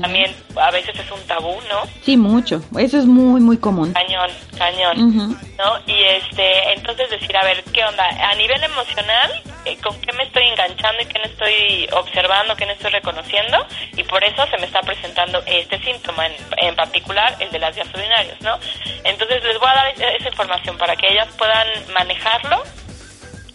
[0.00, 1.82] También a veces es un tabú, ¿no?
[2.02, 2.62] Sí, mucho.
[2.78, 3.92] Eso es muy, muy común.
[3.92, 5.78] Cañón, cañón, ¿no?
[5.86, 8.04] Y este, entonces decir, a ver, ¿qué onda?
[8.04, 9.42] A nivel emocional,
[9.82, 13.66] ¿con qué me estoy enganchando y qué no estoy observando, qué no estoy reconociendo?
[13.96, 17.74] Y por eso se me está presentando este síntoma, en, en particular el de las
[17.74, 18.58] vías urinarias, ¿no?
[19.04, 22.62] Entonces les voy a dar esa información para que ellas puedan manejarlo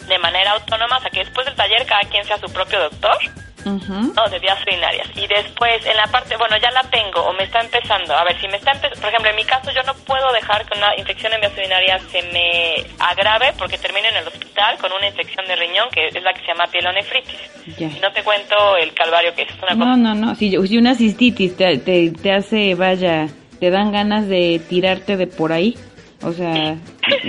[0.08, 3.18] de manera autónoma, o que después del taller cada quien sea su propio doctor
[3.66, 5.08] no, de vías urinarias.
[5.16, 8.16] Y después, en la parte, bueno, ya la tengo o me está empezando.
[8.16, 10.66] A ver, si me está empezando, por ejemplo, en mi caso yo no puedo dejar
[10.66, 14.92] que una infección en vías urinarias se me agrave porque termine en el hospital con
[14.92, 17.40] una infección de riñón que es la que se llama pielonefritis.
[17.80, 19.98] Y no te cuento el calvario que es, una no, cosa.
[19.98, 23.28] No, no, Si, si una cistitis te, te, te hace, vaya,
[23.60, 25.76] te dan ganas de tirarte de por ahí.
[26.22, 26.76] O sea,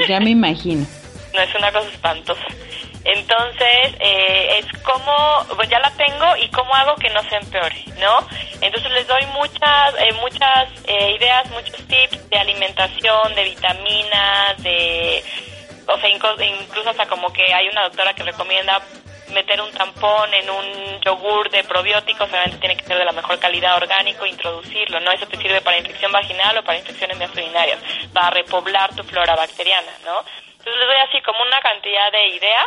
[0.08, 0.86] ya me imagino.
[1.36, 2.46] No, es una cosa espantosa.
[3.06, 7.84] Entonces, eh, es como, pues ya la tengo y cómo hago que no se empeore,
[8.00, 8.18] ¿no?
[8.60, 15.22] Entonces les doy muchas, eh, muchas eh, ideas, muchos tips de alimentación, de vitaminas, de,
[15.86, 18.82] o sea, incluso hasta como que hay una doctora que recomienda
[19.32, 23.38] meter un tampón en un yogur de probióticos, obviamente tiene que ser de la mejor
[23.38, 25.12] calidad orgánico, introducirlo, ¿no?
[25.12, 27.78] Eso te sirve para infección vaginal o para infecciones urinarias,
[28.12, 30.24] para repoblar tu flora bacteriana, ¿no?
[30.58, 32.66] Entonces les doy así como una cantidad de ideas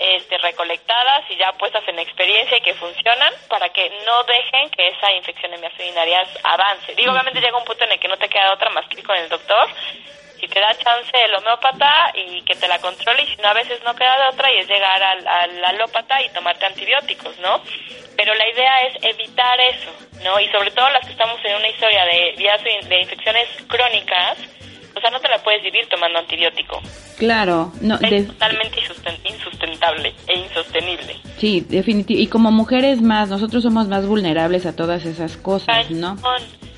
[0.00, 4.88] este, recolectadas y ya puestas en experiencia y que funcionan para que no dejen que
[4.88, 6.94] esa infección en vías urinarias avance.
[6.94, 9.06] Digo, obviamente llega un punto en el que no te queda otra más que ir
[9.06, 9.68] con el doctor.
[10.40, 13.52] Si te da chance el homeópata y que te la controle, y si no, a
[13.52, 17.62] veces no queda de otra y es llegar al, al alópata y tomarte antibióticos, ¿no?
[18.16, 19.94] Pero la idea es evitar eso,
[20.24, 20.40] ¿no?
[20.40, 24.38] Y sobre todo las que estamos en una historia de de infecciones crónicas,
[24.94, 26.80] o sea, no te la puedes vivir tomando antibiótico.
[27.18, 28.80] Claro, no, es totalmente
[29.24, 31.16] insustentable e insostenible.
[31.38, 32.14] Sí, definitivamente.
[32.14, 36.16] Y como mujeres más, nosotros somos más vulnerables a todas esas cosas, cañón, ¿no?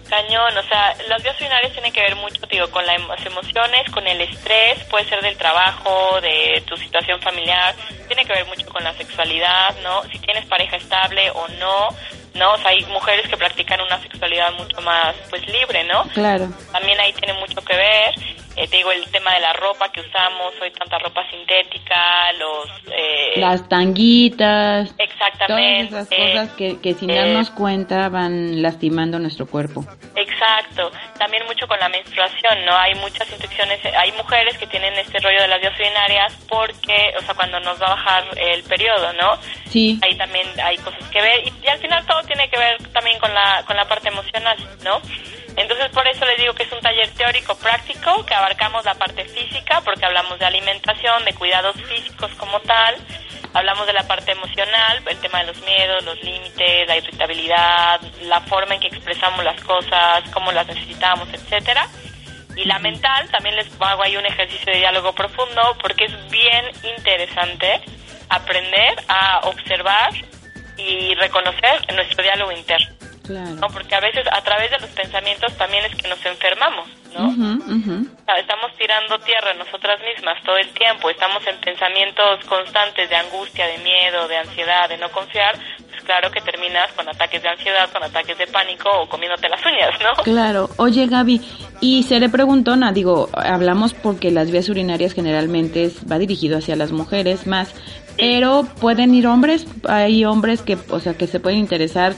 [0.09, 4.07] Cañón, o sea, las vías urinarias tienen que ver mucho, digo, con las emociones, con
[4.07, 7.75] el estrés, puede ser del trabajo, de tu situación familiar,
[8.09, 10.03] tiene que ver mucho con la sexualidad, ¿no?
[10.11, 11.89] Si tienes pareja estable o no,
[12.35, 12.53] ¿no?
[12.53, 16.05] O sea, hay mujeres que practican una sexualidad mucho más, pues, libre, ¿no?
[16.15, 16.49] Claro.
[16.73, 18.15] También ahí tiene mucho que ver.
[18.55, 22.69] Eh, te digo, el tema de la ropa que usamos, hoy tanta ropa sintética, los...
[22.91, 24.95] Eh, Las tanguitas.
[24.99, 25.89] Exactamente.
[25.91, 29.85] Todas esas cosas que, que sin darnos eh, cuenta van lastimando nuestro cuerpo.
[30.15, 30.91] Exacto.
[31.19, 32.77] También mucho con la menstruación, ¿no?
[32.77, 37.23] Hay muchas infecciones, hay mujeres que tienen este rollo de las vías urinarias porque, o
[37.23, 39.39] sea, cuando nos va a bajar el periodo, ¿no?
[39.71, 39.99] Sí.
[40.03, 43.19] Ahí también hay cosas que ver y, y al final todo tiene que ver también
[43.19, 45.01] con la, con la parte emocional, ¿no?
[45.57, 49.25] Entonces por eso les digo que es un taller teórico práctico, que abarcamos la parte
[49.25, 52.97] física, porque hablamos de alimentación, de cuidados físicos como tal,
[53.53, 58.41] hablamos de la parte emocional, el tema de los miedos, los límites, la irritabilidad, la
[58.43, 61.87] forma en que expresamos las cosas, cómo las necesitamos, etcétera.
[62.57, 66.67] Y la mental, también les hago ahí un ejercicio de diálogo profundo, porque es bien
[66.99, 67.81] interesante
[68.29, 70.13] aprender a observar
[70.77, 72.93] y reconocer nuestro diálogo interno.
[73.25, 73.61] Claro.
[73.73, 77.29] Porque a veces a través de los pensamientos también es que nos enfermamos, ¿no?
[78.37, 83.79] Estamos tirando tierra nosotras mismas todo el tiempo, estamos en pensamientos constantes de angustia, de
[83.79, 85.57] miedo, de ansiedad, de no confiar,
[85.89, 89.65] pues claro que terminas con ataques de ansiedad, con ataques de pánico o comiéndote las
[89.65, 90.23] uñas, ¿no?
[90.25, 90.71] Claro.
[90.79, 91.41] Oye, Gaby,
[91.81, 97.47] y seré preguntona, digo, hablamos porque las vías urinarias generalmente va dirigido hacia las mujeres
[97.47, 97.73] más,
[98.17, 102.15] pero pueden ir hombres, hay hombres que, o sea, que se pueden interesar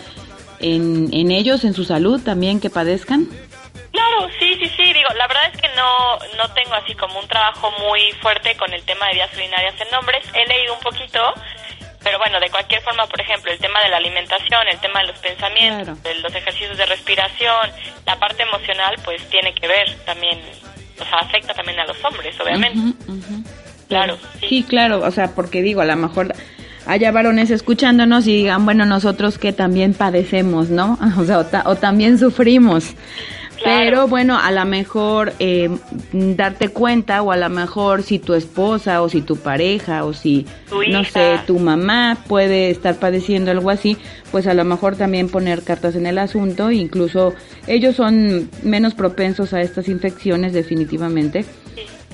[0.61, 3.29] en, en ellos, en su salud también, que padezcan.
[3.91, 7.29] Claro, sí, sí, sí, digo, la verdad es que no, no tengo así como un
[7.29, 11.21] trabajo muy fuerte con el tema de vías urinarias en hombres, he leído un poquito,
[12.03, 15.07] pero bueno, de cualquier forma, por ejemplo, el tema de la alimentación, el tema de
[15.07, 17.71] los pensamientos, de los ejercicios de respiración,
[18.05, 20.41] la parte emocional, pues tiene que ver también,
[21.01, 22.99] o sea, afecta también a los hombres, obviamente.
[23.89, 24.19] Claro.
[24.41, 24.49] Sí.
[24.49, 26.35] sí, claro, o sea, porque digo, a lo mejor
[26.87, 30.99] haya varones escuchándonos y digan, bueno, nosotros que también padecemos, ¿no?
[31.19, 32.95] O sea, o, ta o también sufrimos.
[33.63, 33.85] Claro.
[33.85, 35.71] Pero bueno, a lo mejor eh,
[36.13, 40.45] darte cuenta o a lo mejor si tu esposa o si tu pareja o si,
[40.69, 43.97] tu no sé, tu mamá puede estar padeciendo algo así,
[44.33, 47.33] pues a lo mejor también poner cartas en el asunto, incluso
[47.69, 51.45] ellos son menos propensos a estas infecciones definitivamente.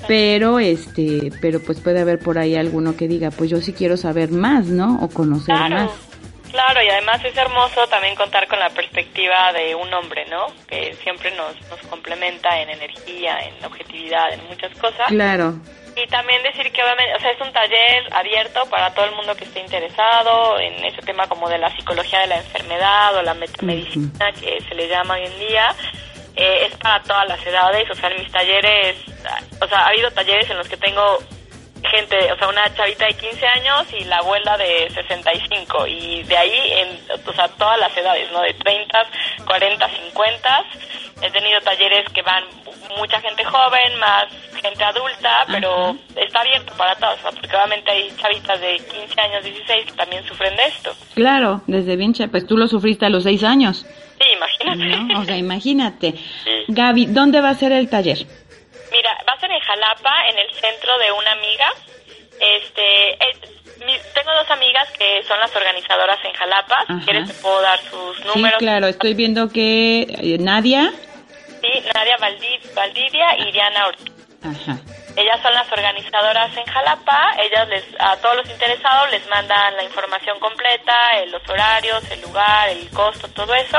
[0.09, 3.97] Pero este pero pues puede haber por ahí alguno que diga pues yo sí quiero
[3.97, 5.75] saber más no o conocer claro.
[5.75, 5.91] más
[6.51, 10.47] Claro, y además es hermoso también contar con la perspectiva de un hombre, ¿no?
[10.67, 15.07] Que siempre nos, nos complementa en energía, en objetividad, en muchas cosas.
[15.09, 15.55] Claro.
[15.97, 19.35] Y también decir que obviamente, o sea, es un taller abierto para todo el mundo
[19.37, 23.35] que esté interesado en ese tema como de la psicología de la enfermedad o la
[23.35, 25.75] metamedicina que se le llama hoy en día.
[26.41, 28.97] Eh, es para todas las edades, o sea, en mis talleres,
[29.61, 31.19] o sea, ha habido talleres en los que tengo
[31.83, 36.37] gente, o sea, una chavita de 15 años y la abuela de 65 y de
[36.39, 38.41] ahí, en, o sea, todas las edades, ¿no?
[38.41, 39.07] De 30,
[39.45, 40.65] 40, 50.
[41.21, 42.45] He tenido talleres que van
[42.97, 44.25] mucha gente joven, más
[44.63, 47.31] gente adulta, pero está abierto para todos, ¿no?
[47.33, 50.93] porque obviamente hay chavitas de 15 años, 16 que también sufren de esto.
[51.15, 53.87] Claro, desde bien, pues tú lo sufriste a los seis años.
[54.47, 55.13] Sí, imagínate.
[55.15, 55.21] ¿no?
[55.21, 56.15] O sea, imagínate.
[56.69, 58.19] Gaby, ¿dónde va a ser el taller?
[58.91, 61.73] Mira, va a ser en Jalapa, en el centro de una amiga.
[62.41, 66.77] Este, es- mi- tengo dos amigas que son las organizadoras en Jalapa.
[66.83, 66.99] Ajá.
[67.01, 68.59] Si quieres te puedo dar sus Sí, números.
[68.59, 70.93] claro, estoy viendo que eh, Nadia.
[71.61, 74.13] Sí, Nadia Valdi- Valdivia y Diana Ortiz.
[74.43, 74.79] Ajá.
[75.17, 77.33] Ellas son las organizadoras en Jalapa.
[77.43, 82.21] Ellas les, a todos los interesados les mandan la información completa, eh, los horarios, el
[82.23, 83.79] lugar, el costo, todo eso.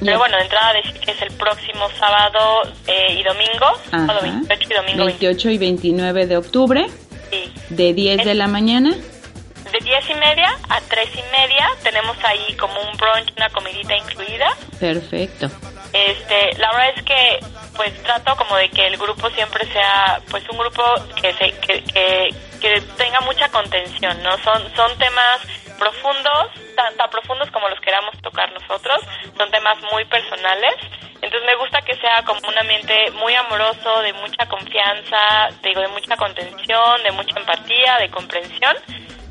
[0.00, 4.40] Pero bueno, de entrada decir que es el próximo sábado eh, y domingo, sábado Ajá.
[4.48, 7.06] 28 y domingo 28 y 29 de octubre, 20.
[7.30, 7.52] Sí.
[7.70, 8.90] de 10 de la mañana.
[8.90, 13.96] De 10 y media a 3 y media tenemos ahí como un brunch, una comidita
[13.96, 14.48] incluida.
[14.78, 15.50] Perfecto.
[15.92, 17.38] Este, la verdad es que
[17.74, 20.82] pues trato como de que el grupo siempre sea pues un grupo
[21.20, 24.36] que se que, que, que tenga mucha contención, ¿no?
[24.38, 25.40] Son son temas
[25.76, 29.00] profundos, tan, tan profundos como los queramos tocar nosotros,
[29.36, 30.74] son temas muy personales.
[31.22, 35.88] Entonces me gusta que sea como un ambiente muy amoroso, de mucha confianza, digo, de
[35.88, 38.76] mucha contención, de mucha empatía, de comprensión,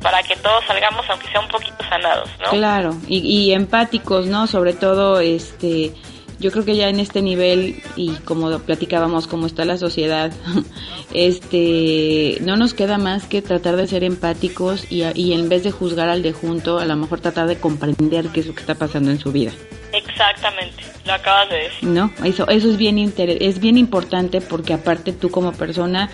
[0.01, 2.49] para que todos salgamos aunque sea un poquito sanados, ¿no?
[2.49, 4.47] Claro, y, y empáticos, ¿no?
[4.47, 5.93] Sobre todo, este,
[6.39, 10.31] yo creo que ya en este nivel y como platicábamos, cómo está la sociedad,
[11.15, 15.71] este, no nos queda más que tratar de ser empáticos y, y en vez de
[15.71, 18.75] juzgar al de junto, a lo mejor tratar de comprender qué es lo que está
[18.75, 19.51] pasando en su vida.
[19.93, 21.89] Exactamente, lo acabas de decir.
[21.89, 22.11] ¿no?
[22.23, 26.09] Eso, eso es bien inter- es bien importante porque aparte tú como persona,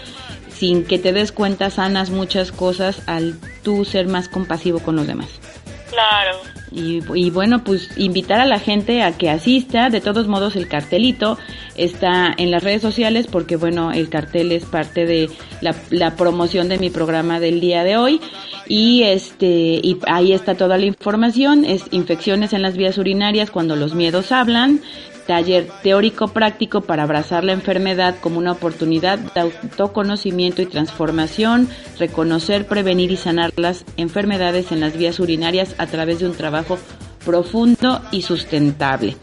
[0.49, 5.07] sin que te des cuenta, sanas muchas cosas al tú ser más compasivo con los
[5.07, 5.29] demás.
[5.89, 6.37] Claro.
[6.71, 9.89] Y, y bueno, pues invitar a la gente a que asista.
[9.89, 11.37] De todos modos, el cartelito
[11.75, 15.29] está en las redes sociales porque, bueno, el cartel es parte de
[15.61, 18.21] la, la promoción de mi programa del día de hoy.
[18.67, 21.65] Y este, y ahí está toda la información.
[21.65, 24.79] Es infecciones en las vías urinarias cuando los miedos hablan.
[25.27, 31.69] Taller teórico práctico para abrazar la enfermedad como una oportunidad de autoconocimiento y transformación,
[31.99, 36.77] reconocer, prevenir y sanar las enfermedades en las vías urinarias a través de un trabajo
[37.25, 39.15] profundo y sustentable.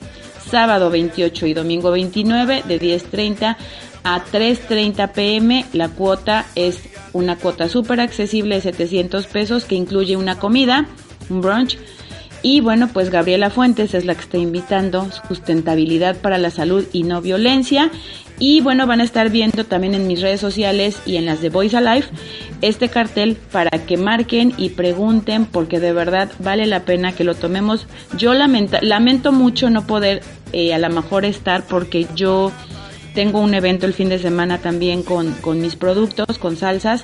[0.49, 3.57] Sábado 28 y domingo 29 de 10.30
[4.05, 5.67] a 3.30 pm.
[5.73, 6.81] La cuota es
[7.13, 10.87] una cuota súper accesible de 700 pesos que incluye una comida,
[11.29, 11.79] un brunch
[12.43, 17.03] y bueno, pues Gabriela Fuentes es la que está invitando sustentabilidad para la salud y
[17.03, 17.91] no violencia.
[18.41, 21.49] Y bueno, van a estar viendo también en mis redes sociales y en las de
[21.51, 22.07] Voice Alive
[22.63, 27.35] este cartel para que marquen y pregunten porque de verdad vale la pena que lo
[27.35, 27.87] tomemos.
[28.17, 30.23] Yo lamenta- lamento mucho no poder
[30.53, 32.53] eh, a lo mejor estar porque yo
[33.15, 37.03] tengo un evento el fin de semana también con, con mis productos, con salsas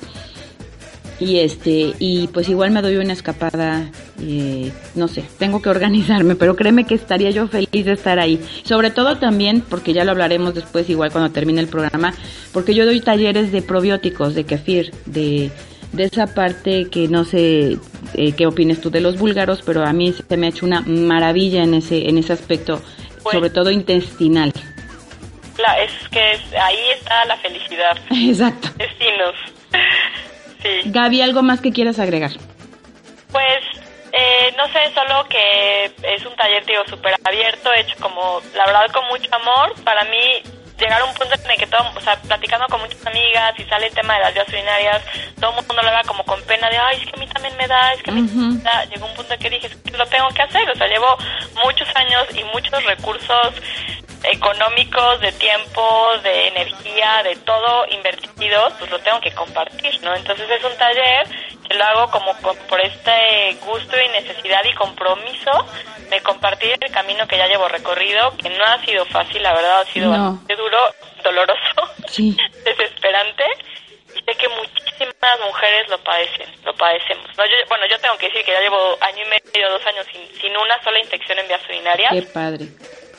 [1.19, 3.89] y este y pues igual me doy una escapada
[4.21, 8.39] eh, no sé tengo que organizarme pero créeme que estaría yo feliz de estar ahí
[8.63, 12.13] sobre todo también porque ya lo hablaremos después igual cuando termine el programa
[12.51, 15.51] porque yo doy talleres de probióticos de kefir de
[15.93, 17.77] de esa parte que no sé
[18.15, 20.81] eh, qué opines tú de los búlgaros pero a mí se me ha hecho una
[20.81, 22.81] maravilla en ese en ese aspecto
[23.23, 24.51] Pues- sobre todo intestinal
[25.57, 26.19] La, es que
[26.59, 27.97] ahí está la felicidad.
[28.11, 29.35] exacto Destinos.
[30.65, 30.89] Sí.
[30.89, 32.31] Gaby algo más que quieras agregar
[33.31, 33.61] Pues,
[34.11, 38.91] eh, no sé, solo que es un taller, digo, súper abierto, hecho como, la verdad,
[38.91, 39.75] con mucho amor.
[39.83, 40.41] Para mí,
[40.79, 43.63] llegar a un punto en el que todo, o sea, platicando con muchas amigas y
[43.65, 45.01] sale el tema de las vías urinarias,
[45.39, 47.55] todo el mundo lo vea como con pena de, ay, es que a mí también
[47.57, 48.85] me da, es que a mí también me da.
[48.85, 50.69] Llegó un punto en que dije, es que lo tengo que hacer.
[50.69, 51.17] O sea, llevo
[51.63, 53.53] muchos años y muchos recursos
[54.31, 60.15] económicos, de tiempo, de energía, de todo invertidos, pues lo tengo que compartir, ¿no?
[60.15, 61.27] Entonces es un taller
[61.67, 65.51] que lo hago como por este gusto y necesidad y compromiso
[66.09, 69.81] de compartir el camino que ya llevo recorrido, que no ha sido fácil, la verdad,
[69.81, 70.31] ha sido No.
[70.31, 70.77] bastante duro,
[71.23, 73.43] doloroso, sí desesperante,
[74.15, 75.13] y sé que muchísima
[75.45, 77.25] mujeres lo padecen, lo padecemos.
[77.37, 80.05] No, yo, bueno, yo tengo que decir que ya llevo año y medio, dos años
[80.11, 82.13] sin, sin una sola infección en vías urinarias.
[82.13, 82.65] Qué padre.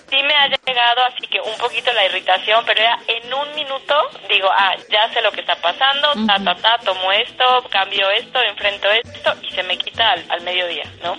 [0.08, 3.94] Sí me ha llegado así que un poquito la irritación, pero ya en un minuto
[4.28, 8.38] digo, ah, ya sé lo que está pasando, ta, ta, ta, tomo esto, cambio esto,
[8.42, 11.16] enfrento esto y se me quita al, al mediodía, ¿no?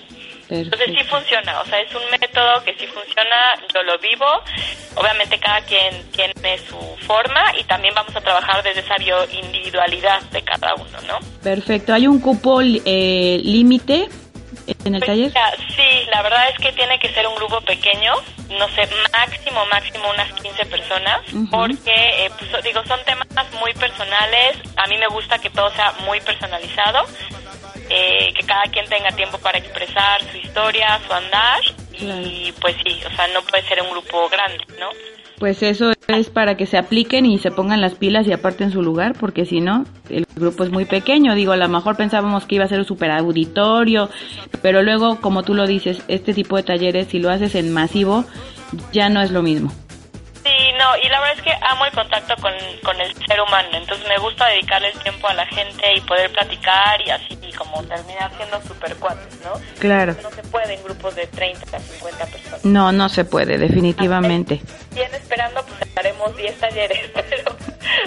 [0.50, 3.36] Entonces sí funciona, o sea, es un método que sí funciona,
[3.74, 4.26] yo lo vivo,
[4.96, 10.42] obviamente cada quien tiene su forma y también vamos a trabajar desde esa bioindividualidad de
[10.44, 11.20] cada uno, ¿no?
[11.44, 14.08] Perfecto, ¿hay un cupo eh, límite
[14.86, 15.28] en el Pues, taller?
[15.28, 18.14] mira, sí, la verdad es que tiene que ser un grupo pequeño,
[18.50, 23.28] no sé, máximo, máximo unas 15 personas, porque, eh, pues, digo, son temas
[23.60, 27.06] muy personales, a mí me gusta que todo sea muy personalizado,
[27.90, 31.62] eh, que cada quien tenga tiempo para expresar su historia, su andar,
[32.00, 34.90] y pues sí, o sea, no puede ser un grupo grande, ¿no?
[35.40, 38.82] Pues eso es para que se apliquen y se pongan las pilas y aparten su
[38.82, 41.36] lugar, porque si no, el grupo es muy pequeño.
[41.36, 44.10] Digo, a lo mejor pensábamos que iba a ser un super auditorio,
[44.64, 48.26] pero luego, como tú lo dices, este tipo de talleres, si lo haces en masivo,
[48.92, 49.72] ya no es lo mismo.
[50.78, 52.54] No, y la verdad es que amo el contacto con,
[52.84, 56.32] con el ser humano, entonces me gusta dedicarle el tiempo a la gente y poder
[56.32, 59.54] platicar y así y como terminar siendo super cuates, ¿no?
[59.80, 60.16] Claro.
[60.22, 62.66] No se puede en grupos de 30 a 50 personas.
[62.66, 64.62] No, no se puede, definitivamente.
[64.94, 67.56] Bien esperando, pues haremos 10 talleres, pero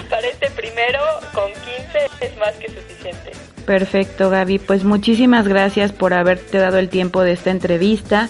[0.09, 0.99] para este primero
[1.33, 3.31] con 15 es más que suficiente.
[3.65, 4.59] Perfecto, Gaby.
[4.59, 8.29] Pues muchísimas gracias por haberte dado el tiempo de esta entrevista.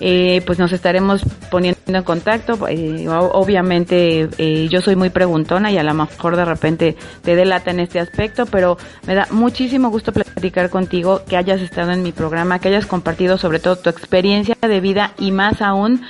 [0.00, 2.58] Eh, pues nos estaremos poniendo en contacto.
[2.68, 7.70] Eh, obviamente eh, yo soy muy preguntona y a lo mejor de repente te delata
[7.70, 8.76] en este aspecto, pero
[9.06, 13.38] me da muchísimo gusto platicar contigo, que hayas estado en mi programa, que hayas compartido
[13.38, 16.02] sobre todo tu experiencia de vida y más aún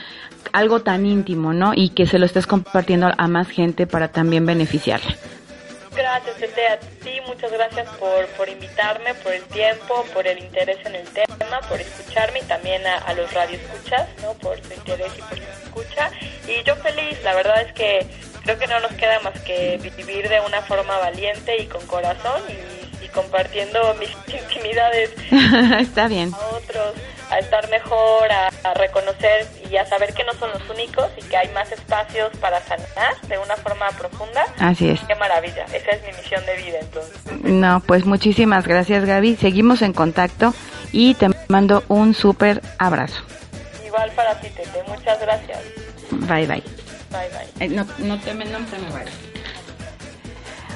[0.53, 1.73] algo tan íntimo, ¿no?
[1.75, 5.15] Y que se lo estés compartiendo a más gente para también beneficiarla.
[5.95, 10.85] Gracias, Tete, a ti, muchas gracias por, por invitarme, por el tiempo, por el interés
[10.85, 14.35] en el tema, por escucharme y también a, los radioescuchas, ¿no?
[14.35, 16.11] Por su interés y por su escucha.
[16.49, 18.07] Y yo feliz, la verdad es que
[18.43, 22.43] creo que no nos queda más que vivir de una forma valiente y con corazón
[22.49, 22.84] y
[23.15, 24.11] compartiendo mis
[24.43, 25.11] intimidades
[25.81, 26.33] Está bien.
[26.35, 26.95] a otros,
[27.31, 31.23] a estar mejor, a, a reconocer y a saber que no son los únicos y
[31.23, 34.45] que hay más espacios para sanar de una forma profunda.
[34.59, 35.01] Así es.
[35.01, 37.15] Qué maravilla, esa es mi misión de vida entonces.
[37.43, 39.37] No, pues muchísimas gracias Gaby.
[39.37, 40.53] Seguimos en contacto
[40.93, 43.23] y te mando un súper abrazo.
[43.87, 45.61] Igual para ti, Tete, muchas gracias.
[46.11, 46.63] Bye bye.
[47.11, 47.67] Bye, bye.
[47.67, 49.15] Eh, No, no te me, no te me vayas.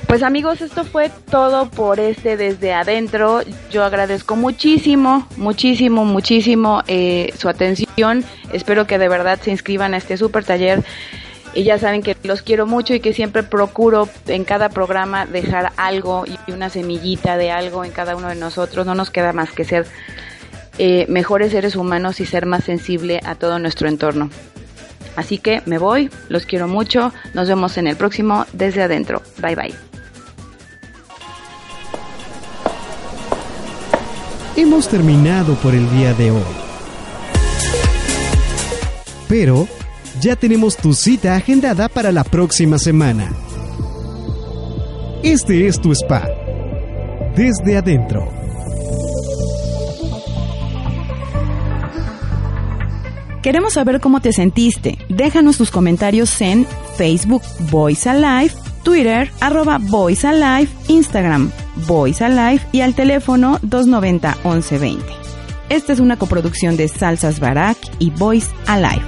[0.09, 3.42] Pues amigos, esto fue todo por este desde adentro.
[3.70, 8.24] Yo agradezco muchísimo, muchísimo, muchísimo eh, su atención.
[8.50, 10.82] Espero que de verdad se inscriban a este super taller.
[11.52, 15.72] Y ya saben que los quiero mucho y que siempre procuro en cada programa dejar
[15.76, 18.86] algo y una semillita de algo en cada uno de nosotros.
[18.86, 19.86] No nos queda más que ser
[20.78, 24.30] eh, mejores seres humanos y ser más sensible a todo nuestro entorno.
[25.16, 29.20] Así que me voy, los quiero mucho, nos vemos en el próximo desde adentro.
[29.42, 29.88] Bye bye.
[34.59, 36.42] Hemos terminado por el día de hoy.
[39.28, 39.68] Pero
[40.20, 43.32] ya tenemos tu cita agendada para la próxima semana.
[45.22, 46.28] Este es tu spa.
[47.36, 48.32] Desde adentro.
[53.44, 54.98] Queremos saber cómo te sentiste.
[55.09, 58.52] Déjanos tus comentarios en Facebook Voice Alive,
[58.82, 61.52] Twitter arroba Voice Alive, Instagram
[61.87, 65.05] Voice Alive y al teléfono 290 1120.
[65.68, 69.07] Esta es una coproducción de Salsas Barak y Voice Alive.